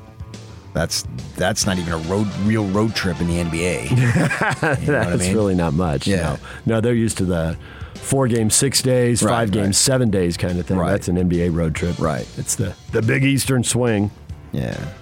[0.74, 3.90] That's that's not even a road real road trip in the NBA.
[4.82, 5.36] You know what I That's mean?
[5.36, 6.08] really not much.
[6.08, 6.38] Yeah.
[6.66, 6.76] No.
[6.76, 7.58] no, they're used to the
[8.02, 9.76] four games, six days, Right, five games, right.
[9.76, 10.78] seven days kind of thing.
[10.78, 10.92] Right.
[10.92, 11.98] That's an NBA road trip.
[12.00, 12.28] Right.
[12.38, 14.12] It's the, the big Eastern swing.
[14.52, 14.94] yeah.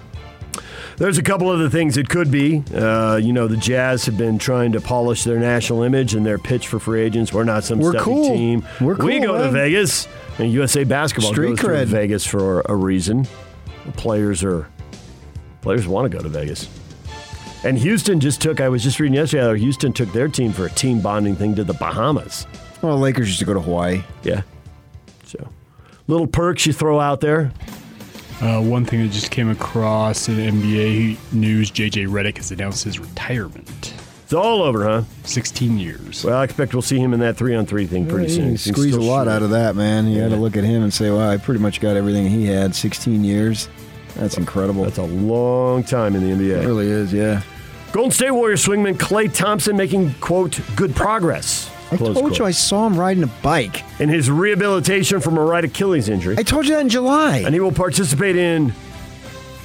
[0.96, 2.62] There's a couple other things it could be.
[2.74, 6.36] Uh, you know, the Jazz have been trying to polish their national image and their
[6.36, 7.32] pitch for free agents.
[7.32, 8.28] We're not some We're stuffy cool.
[8.28, 8.66] team.
[8.82, 9.50] We're We cool, go to.
[9.50, 10.06] Vegas,
[10.38, 11.86] and USA Basketball Street goes to.
[11.86, 13.26] Vegas for a reason.
[13.96, 14.68] Players are
[15.62, 16.68] players want to go to Vegas.
[17.64, 20.70] And Houston just took, I was just reading yesterday, Houston took their team for a
[20.70, 22.46] team bonding thing to the Bahamas.
[22.82, 24.02] Well, Lakers used to go to Hawaii.
[24.22, 24.42] Yeah.
[25.24, 25.48] So,
[26.06, 27.52] little perks you throw out there.
[28.40, 32.98] Uh, one thing that just came across in NBA news: JJ Redick has announced his
[32.98, 33.94] retirement.
[34.24, 35.02] It's all over, huh?
[35.24, 36.24] 16 years.
[36.24, 38.44] Well, I expect we'll see him in that three on three thing pretty Yeah, soon.
[38.44, 39.30] You He can squeeze a lot shoot.
[39.30, 40.06] out of that, man.
[40.06, 42.46] You got to look at him and say, "Wow, I pretty much got everything he
[42.46, 43.68] had." 16 years.
[44.14, 44.84] That's incredible.
[44.84, 46.62] That's a long time in the NBA.
[46.62, 47.42] it really is, yeah.
[47.92, 51.68] Golden State Warriors swingman Klay Thompson making, quote, good progress.
[51.92, 52.44] I told you.
[52.44, 53.82] I saw him riding a bike.
[54.00, 56.36] in his rehabilitation from a right Achilles injury.
[56.38, 57.38] I told you that in July.
[57.38, 58.72] and he will participate in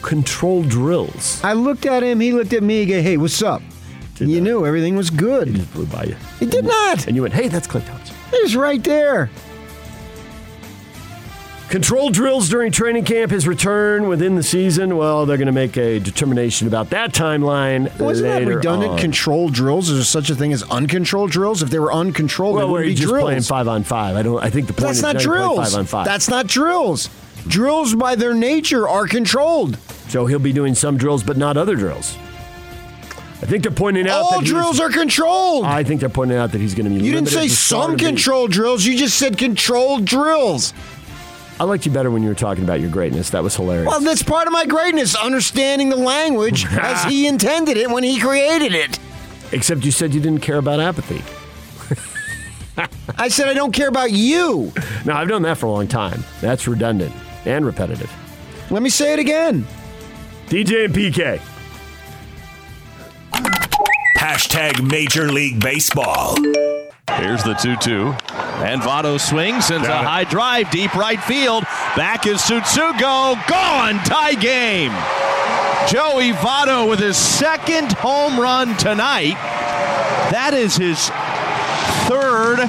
[0.02, 1.44] controlled drills.
[1.44, 2.20] I looked at him.
[2.20, 2.80] He looked at me.
[2.80, 3.62] He go, "Hey, what's up?"
[4.16, 4.44] Did you not.
[4.44, 5.50] knew everything was good.
[5.50, 6.16] He just blew by you.
[6.40, 7.06] He did not.
[7.06, 8.16] And you went, hey, that's Klay Thompson.
[8.32, 9.30] He was right there.
[11.76, 14.96] Controlled drills during training camp, his return within the season.
[14.96, 17.94] Well, they're going to make a determination about that timeline.
[18.00, 18.94] Wasn't that redundant?
[18.94, 18.98] on.
[18.98, 19.90] Controlled drills?
[19.90, 21.62] Is there such a thing as uncontrolled drills?
[21.62, 23.26] If they were uncontrolled, well, they you're be just drills.
[23.26, 24.16] playing five on five.
[24.16, 24.42] I don't.
[24.42, 25.72] I think the point That's is not now you're playing drills.
[25.74, 26.06] Five on five.
[26.06, 27.10] That's not drills.
[27.46, 29.78] Drills, by their nature, are controlled.
[30.08, 32.18] so he'll be doing some drills, but not other drills.
[33.42, 35.66] I think they're pointing out All drills are controlled.
[35.66, 37.06] I think they're pointing out that he's going to be.
[37.06, 38.86] you didn't say at the start some controlled drills.
[38.86, 40.74] You just said controlled drills.
[41.60, 43.30] I liked you better when you were talking about your greatness.
[43.30, 43.88] That was hilarious.
[43.88, 48.20] Well, that's part of my greatness, understanding the language as he intended it when he
[48.20, 49.00] created it.
[49.52, 51.22] Except you said you didn't care about apathy.
[53.18, 54.74] I said I don't care about you.
[55.06, 56.24] Now I've done that for a long time.
[56.42, 57.14] That's redundant
[57.46, 58.12] and repetitive.
[58.70, 59.66] Let me say it again.
[60.48, 61.40] DJ and PK.
[64.18, 66.36] Hashtag Major League Baseball.
[67.18, 68.08] Here's the 2 2.
[68.66, 71.64] And Votto swings, sends a high drive, deep right field.
[71.96, 73.36] Back is Tsutsugo.
[73.48, 73.96] Gone.
[74.04, 74.92] Tie game.
[75.88, 79.36] Joey Votto with his second home run tonight.
[80.32, 81.10] That is his
[82.10, 82.60] third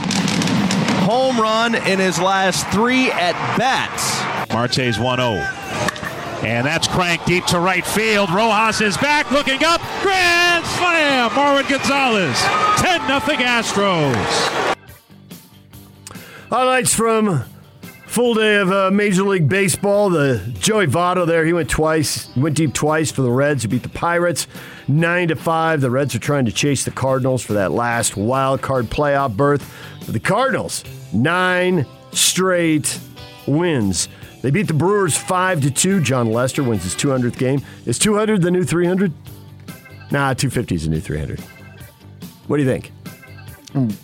[1.07, 4.53] home run in his last three at bats.
[4.53, 5.96] Marte's 1 0.
[6.43, 8.31] And that's cranked deep to right field.
[8.31, 9.81] Rojas is back, looking up.
[10.03, 11.31] Grand slam!
[11.31, 12.39] Marwin Gonzalez.
[12.81, 14.77] 10 0 Astros.
[16.51, 17.43] Highlights from
[18.07, 20.11] full day of uh, Major League Baseball.
[20.11, 23.83] The Joey Votto there, he went twice, went deep twice for the Reds who beat
[23.83, 24.47] the Pirates
[24.89, 25.81] nine to five.
[25.81, 29.71] The Reds are trying to chase the Cardinals for that last wild card playoff berth.
[30.01, 32.99] But the Cardinals nine straight
[33.47, 34.09] wins.
[34.47, 36.01] They beat the Brewers five to two.
[36.01, 37.63] Jon Lester wins his 200th game.
[37.85, 39.13] Is 200 the new 300?
[40.13, 41.41] Nah, 250 is the new 300.
[42.47, 42.93] What do you think?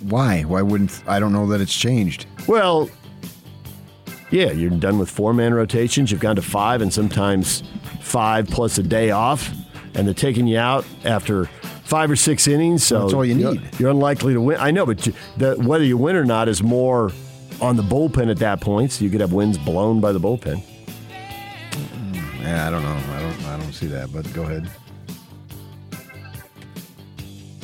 [0.00, 0.42] Why?
[0.42, 2.26] Why wouldn't I don't know that it's changed.
[2.48, 2.90] Well,
[4.32, 6.10] yeah, you're done with four man rotations.
[6.10, 7.62] You've gone to five, and sometimes
[8.00, 9.48] five plus a day off,
[9.94, 11.44] and they're taking you out after
[11.84, 12.84] five or six innings.
[12.84, 13.78] So That's all you you're- need.
[13.78, 14.56] You're, unlikely to win.
[14.58, 17.12] I know, but the, whether you win or not is more
[17.62, 18.92] on the bullpen at that point.
[18.92, 20.62] So you could have wins blown by the bullpen.
[22.40, 22.88] Yeah, I don't know.
[22.88, 23.44] I don't.
[23.46, 24.12] I don't see that.
[24.12, 24.68] But go ahead.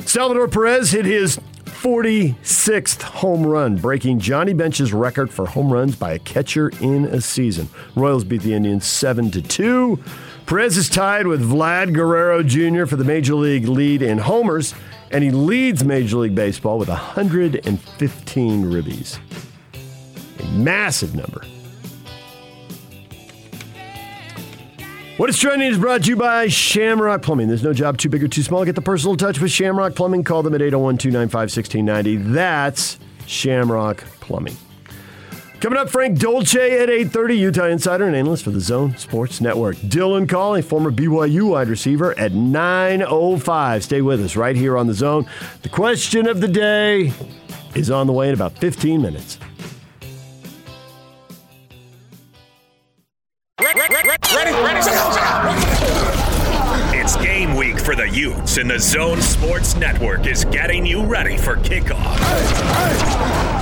[0.05, 6.13] Salvador Perez hit his 46th home run, breaking Johnny Bench's record for home runs by
[6.13, 7.69] a catcher in a season.
[7.95, 9.99] Royals beat the Indians 7 to 2.
[10.45, 12.85] Perez is tied with Vlad Guerrero Jr.
[12.85, 14.73] for the Major League lead in homers,
[15.11, 19.19] and he leads Major League Baseball with 115 ribbies.
[20.51, 21.41] Massive number.
[25.17, 27.49] What is trending is brought to you by Shamrock Plumbing.
[27.49, 28.63] There's no job too big or too small.
[28.63, 30.23] Get the personal touch with Shamrock Plumbing.
[30.23, 32.31] Call them at 801 295 1690.
[32.31, 34.55] That's Shamrock Plumbing.
[35.59, 39.75] Coming up, Frank Dolce at 8.30, Utah insider and analyst for the Zone Sports Network.
[39.75, 43.83] Dylan Collie, former BYU wide receiver, at 9.05.
[43.83, 45.25] Stay with us right here on The Zone.
[45.63, 47.11] The question of the day
[47.75, 49.37] is on the way in about 15 minutes.
[58.49, 62.17] For the and the Zone Sports Network is getting you ready for kickoff.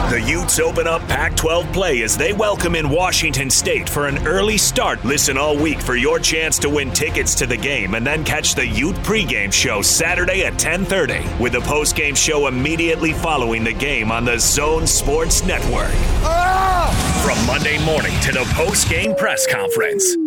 [0.10, 4.26] The Utes open up Pac 12 play as they welcome in Washington State for an
[4.28, 5.04] early start.
[5.04, 8.56] Listen all week for your chance to win tickets to the game and then catch
[8.56, 14.12] the Ute pregame show Saturday at 10:30 with the postgame show immediately following the game
[14.12, 15.92] on the Zone Sports Network.
[16.24, 16.92] Ah!
[17.26, 20.27] From Monday morning to the postgame press conference.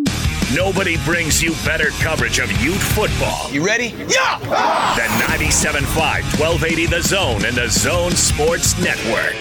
[0.55, 3.49] Nobody brings you better coverage of Ute football.
[3.53, 3.95] You ready?
[4.09, 4.39] Yeah!
[4.41, 9.37] The 97.5, 1280 The Zone and the Zone Sports Network.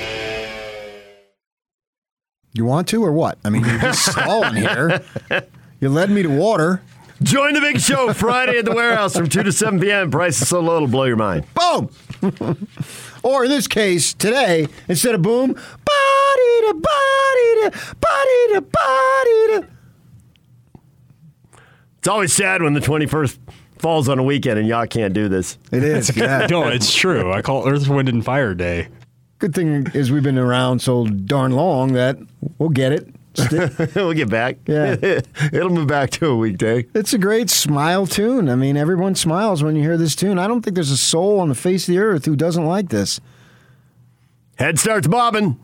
[2.53, 3.39] You want to or what?
[3.43, 5.01] I mean, you're just stalling here.
[5.79, 6.83] You led me to water.
[7.23, 10.11] Join the big show Friday at the warehouse from 2 to 7 p.m.
[10.11, 11.43] Price is so low it'll blow your mind.
[11.55, 11.89] Boom.
[13.23, 19.47] or in this case, today, instead of boom, body to body to body to body
[19.47, 19.67] to.
[21.99, 23.37] It's always sad when the 21st
[23.77, 25.57] falls on a weekend and y'all can't do this.
[25.71, 26.15] It is.
[26.17, 26.47] yeah.
[26.49, 27.33] no, it's true.
[27.33, 28.87] I call it Earth, Wind, and Fire Day.
[29.39, 32.17] Good thing is we've been around so darn long that
[32.57, 33.13] we'll get it.
[33.95, 34.57] we'll get back.
[34.65, 34.95] Yeah.
[35.51, 36.85] It'll move back to a weekday.
[36.93, 38.47] It's a great smile tune.
[38.47, 40.39] I mean, everyone smiles when you hear this tune.
[40.39, 42.89] I don't think there's a soul on the face of the earth who doesn't like
[42.89, 43.19] this.
[44.57, 45.59] Head starts bobbing.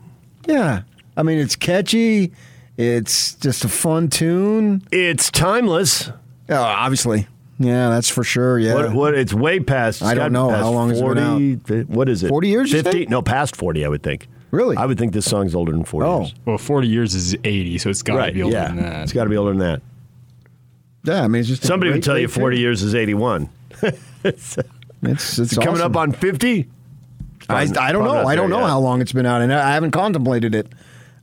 [0.46, 0.82] Yeah.
[1.16, 2.32] I mean, it's catchy.
[2.76, 4.86] It's just a fun tune.
[4.92, 6.10] It's timeless.
[6.48, 7.26] Oh, obviously.
[7.58, 8.58] Yeah, that's for sure.
[8.58, 8.74] Yeah.
[8.74, 10.02] What, what it's way past.
[10.02, 10.50] I don't know.
[10.50, 12.28] How long has it been 40, What is it?
[12.28, 13.06] 40 years, 50?
[13.06, 14.28] No, past 40, I would think.
[14.50, 14.76] Really?
[14.76, 16.20] I would think this song's older than 40 Oh.
[16.20, 16.34] years.
[16.44, 18.68] Well, 40 years is 80, so it's got to Right, be older yeah.
[18.68, 19.02] than that.
[19.04, 19.82] It's got to be older than that.
[21.04, 22.62] Yeah, I mean, it's just Somebody great, would tell you 40 tune.
[22.62, 23.48] years is 81.
[24.24, 25.82] It's it's coming awesome.
[25.92, 26.68] up on 50?
[27.48, 28.26] I, I don't know.
[28.26, 28.68] I don't know yet.
[28.70, 30.66] how long it's been out, and I haven't contemplated it.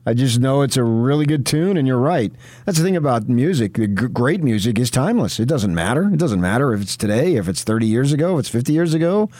[0.06, 2.30] I just know it's a really good tune, and you're right.
[2.66, 3.74] That's the thing about music.
[3.74, 5.40] G- great music is timeless.
[5.40, 6.10] It doesn't matter.
[6.12, 8.92] It doesn't matter if it's today, if it's 30 years ago, if it's 50 years
[8.92, 9.30] ago,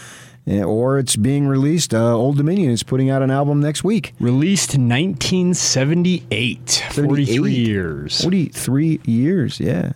[0.46, 1.92] eh, or it's being released.
[1.92, 4.14] Uh, Old Dominion is putting out an album next week.
[4.18, 6.82] Released in 1978.
[6.92, 8.22] 43 years.
[8.22, 9.92] 43 years, yeah.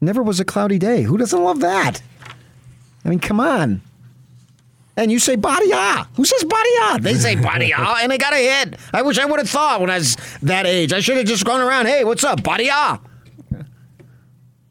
[0.00, 1.02] Never was a cloudy day.
[1.02, 2.00] Who doesn't love that?
[3.04, 3.82] I mean, come on.
[5.00, 6.06] And you say body ah.
[6.16, 6.98] Who says body ah?
[7.00, 8.76] They say body ah, and they got a hit.
[8.92, 10.92] I wish I would have thought when I was that age.
[10.92, 12.42] I should have just gone around, hey, what's up?
[12.42, 13.00] Body ah.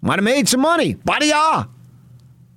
[0.01, 0.93] Might have made some money.
[0.93, 1.67] Body ah.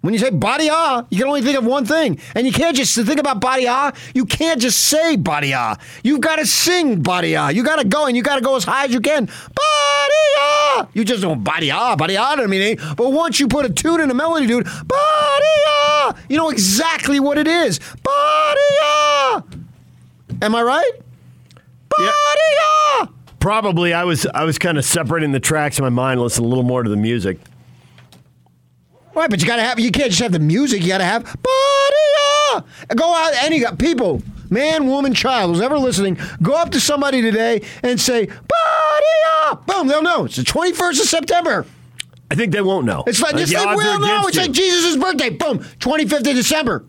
[0.02, 2.18] When you say body ah, you can only think of one thing.
[2.34, 3.92] And you can't just think about body ah.
[4.14, 5.76] You can't just say body ah.
[6.02, 7.50] You've got to sing body ah.
[7.50, 9.26] You got to go and you got to go as high as you can.
[9.26, 10.88] Body ah.
[10.92, 12.34] You just don't body ah, body ah.
[12.36, 16.50] I mean, but once you put a tune and a melody dude, ah, you know
[16.50, 17.78] exactly what it is.
[17.78, 19.44] Body ah.
[20.42, 20.92] Am I right?
[21.88, 22.10] Body
[22.60, 23.08] ah.
[23.38, 23.92] Probably.
[23.92, 26.64] I was I was kind of separating the tracks in my mind, listening a little
[26.64, 27.38] more to the music.
[29.14, 29.78] Right, but you gotta have.
[29.78, 30.82] You can't just have the music.
[30.82, 32.66] You gotta have body.
[32.96, 33.34] Go out.
[33.42, 38.26] Any people, man, woman, child, who's ever listening, go up to somebody today and say
[38.26, 39.60] body.
[39.66, 40.24] Boom, they'll know.
[40.24, 41.66] It's the twenty first of September.
[42.30, 43.04] I think they won't know.
[43.06, 44.28] It's like I yes, think they the odds are will know.
[44.28, 44.42] It's you.
[44.42, 45.30] like Jesus' birthday.
[45.30, 46.84] Boom, twenty fifth of December.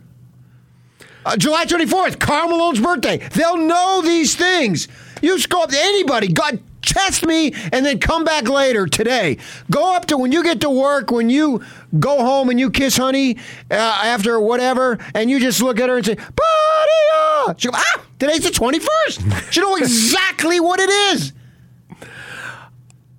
[1.25, 3.17] Uh, July 24th, Karl Malone's birthday.
[3.29, 4.89] They'll know these things.
[5.21, 9.37] You just go up to anybody, God, test me, and then come back later today.
[9.71, 11.63] Go up to when you get to work, when you
[11.99, 13.37] go home and you kiss honey
[13.71, 18.05] uh, after whatever, and you just look at her and say, Buddy, she go, ah,
[18.19, 19.51] today's the 21st.
[19.51, 21.33] She know exactly what it is.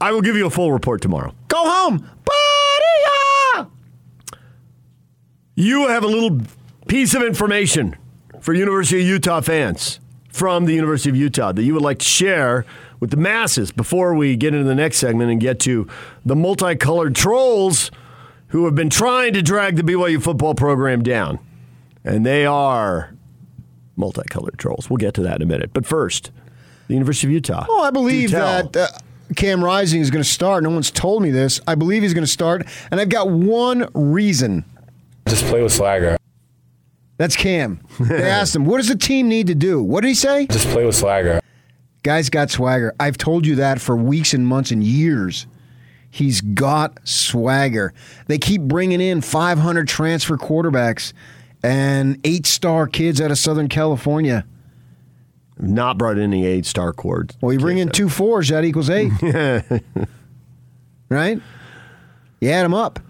[0.00, 1.34] I will give you a full report tomorrow.
[1.48, 1.98] Go home.
[1.98, 3.68] Buddy,
[5.54, 6.40] You have a little
[6.88, 7.96] piece of information
[8.40, 12.04] for University of Utah fans from the University of Utah that you would like to
[12.04, 12.66] share
[13.04, 15.86] with the masses before we get into the next segment and get to
[16.24, 17.90] the multicolored trolls
[18.46, 21.38] who have been trying to drag the BYU football program down.
[22.02, 23.14] And they are
[23.94, 24.88] multicolored trolls.
[24.88, 25.74] We'll get to that in a minute.
[25.74, 26.30] But first,
[26.88, 27.66] the University of Utah.
[27.68, 28.88] Oh, I believe that uh,
[29.36, 30.62] Cam Rising is going to start.
[30.62, 31.60] No one's told me this.
[31.66, 34.64] I believe he's going to start, and I've got one reason.
[35.28, 36.16] Just play with swagger.
[37.18, 37.86] That's Cam.
[38.00, 40.46] They asked him, "What does the team need to do?" What did he say?
[40.46, 41.42] Just play with swagger.
[42.04, 42.94] Guy's got swagger.
[43.00, 45.46] I've told you that for weeks and months and years.
[46.10, 47.92] He's got swagger.
[48.28, 51.14] They keep bringing in 500 transfer quarterbacks
[51.62, 54.44] and eight-star kids out of Southern California.
[55.58, 57.36] Not brought in any eight star chords.
[57.40, 59.10] Well, you bring in two fours, that equals eight.
[61.08, 61.40] right?
[62.40, 63.00] You add them up.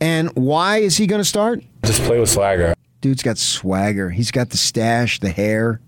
[0.00, 1.64] And why is he going to start?
[1.84, 2.74] Just play with swagger.
[3.00, 4.10] Dude's got swagger.
[4.10, 5.80] He's got the stash, the hair.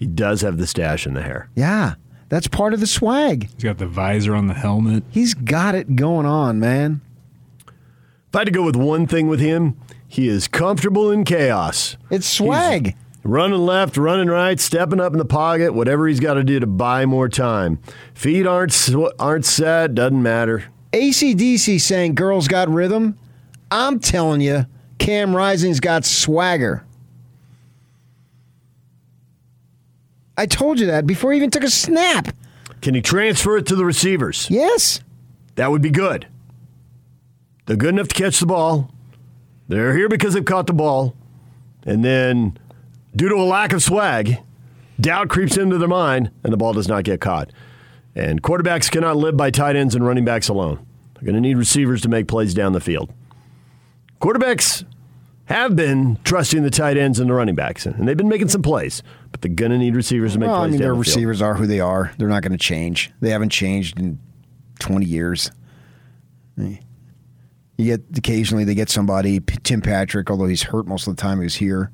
[0.00, 1.50] He does have the stash and the hair.
[1.54, 1.96] Yeah,
[2.30, 3.50] that's part of the swag.
[3.52, 5.04] He's got the visor on the helmet.
[5.10, 7.02] He's got it going on, man.
[7.66, 9.78] If I had to go with one thing with him,
[10.08, 11.98] he is comfortable in chaos.
[12.08, 12.96] It's swag.
[13.24, 16.66] Running left, running right, stepping up in the pocket, whatever he's got to do to
[16.66, 17.78] buy more time.
[18.14, 20.64] Feet aren't sw- aren't set, doesn't matter.
[20.94, 23.18] ACDC saying girls got rhythm.
[23.70, 24.64] I'm telling you,
[24.98, 26.86] Cam Rising's got swagger.
[30.40, 32.34] I told you that before he even took a snap.
[32.80, 34.48] Can he transfer it to the receivers?
[34.48, 35.02] Yes.
[35.56, 36.26] That would be good.
[37.66, 38.90] They're good enough to catch the ball.
[39.68, 41.14] They're here because they've caught the ball.
[41.84, 42.58] And then,
[43.14, 44.38] due to a lack of swag,
[44.98, 47.52] doubt creeps into their mind and the ball does not get caught.
[48.14, 50.86] And quarterbacks cannot live by tight ends and running backs alone.
[51.14, 53.12] They're going to need receivers to make plays down the field.
[54.22, 54.86] Quarterbacks
[55.50, 58.62] have been trusting the tight ends and the running backs, and they've been making some
[58.62, 61.06] plays, but they're going to need receivers to make Well, I mean, their the field.
[61.06, 62.12] receivers are who they are.
[62.18, 63.10] They're not going to change.
[63.20, 64.18] They haven't changed in
[64.78, 65.50] 20 years.
[66.56, 66.76] You
[67.78, 71.44] get occasionally they get somebody, Tim Patrick, although he's hurt most of the time he
[71.44, 71.90] was here,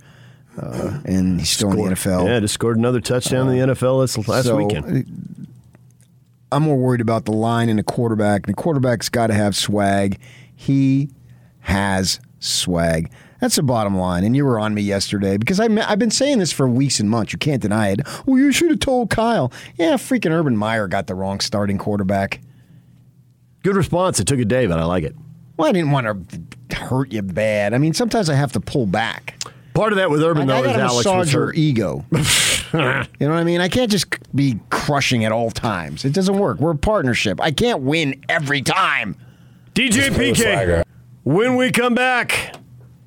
[0.60, 2.26] uh, and he's still in the NFL.
[2.26, 5.46] Yeah, just scored another touchdown in the NFL this last So, weekend.
[6.50, 8.46] I'm more worried about the line and the quarterback.
[8.46, 10.18] The quarterback's got to have swag.
[10.54, 11.10] He
[11.60, 13.10] has swag.
[13.40, 14.24] That's the bottom line.
[14.24, 17.10] And you were on me yesterday because I, I've been saying this for weeks and
[17.10, 17.32] months.
[17.32, 18.00] You can't deny it.
[18.26, 19.52] Well, you should have told Kyle.
[19.76, 22.40] Yeah, freaking Urban Meyer got the wrong starting quarterback.
[23.62, 24.20] Good response.
[24.20, 25.16] It took a day, but I like it.
[25.56, 26.28] Well, I didn't want
[26.68, 27.74] to hurt you bad.
[27.74, 29.42] I mean, sometimes I have to pull back.
[29.74, 32.04] Part of that with Urban, I, I though, is gotta Alex was massage your ego.
[32.12, 33.60] you know what I mean?
[33.60, 36.04] I can't just be crushing at all times.
[36.04, 36.58] It doesn't work.
[36.58, 37.40] We're a partnership.
[37.40, 39.16] I can't win every time.
[39.74, 40.82] DJ PK.
[41.24, 42.56] When we come back,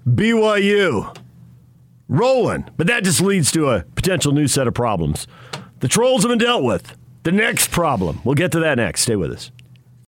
[0.07, 1.15] BYU
[2.07, 5.27] rolling, but that just leads to a potential new set of problems.
[5.79, 6.95] The trolls have been dealt with.
[7.23, 8.21] The next problem.
[8.23, 9.01] We'll get to that next.
[9.01, 9.51] Stay with us.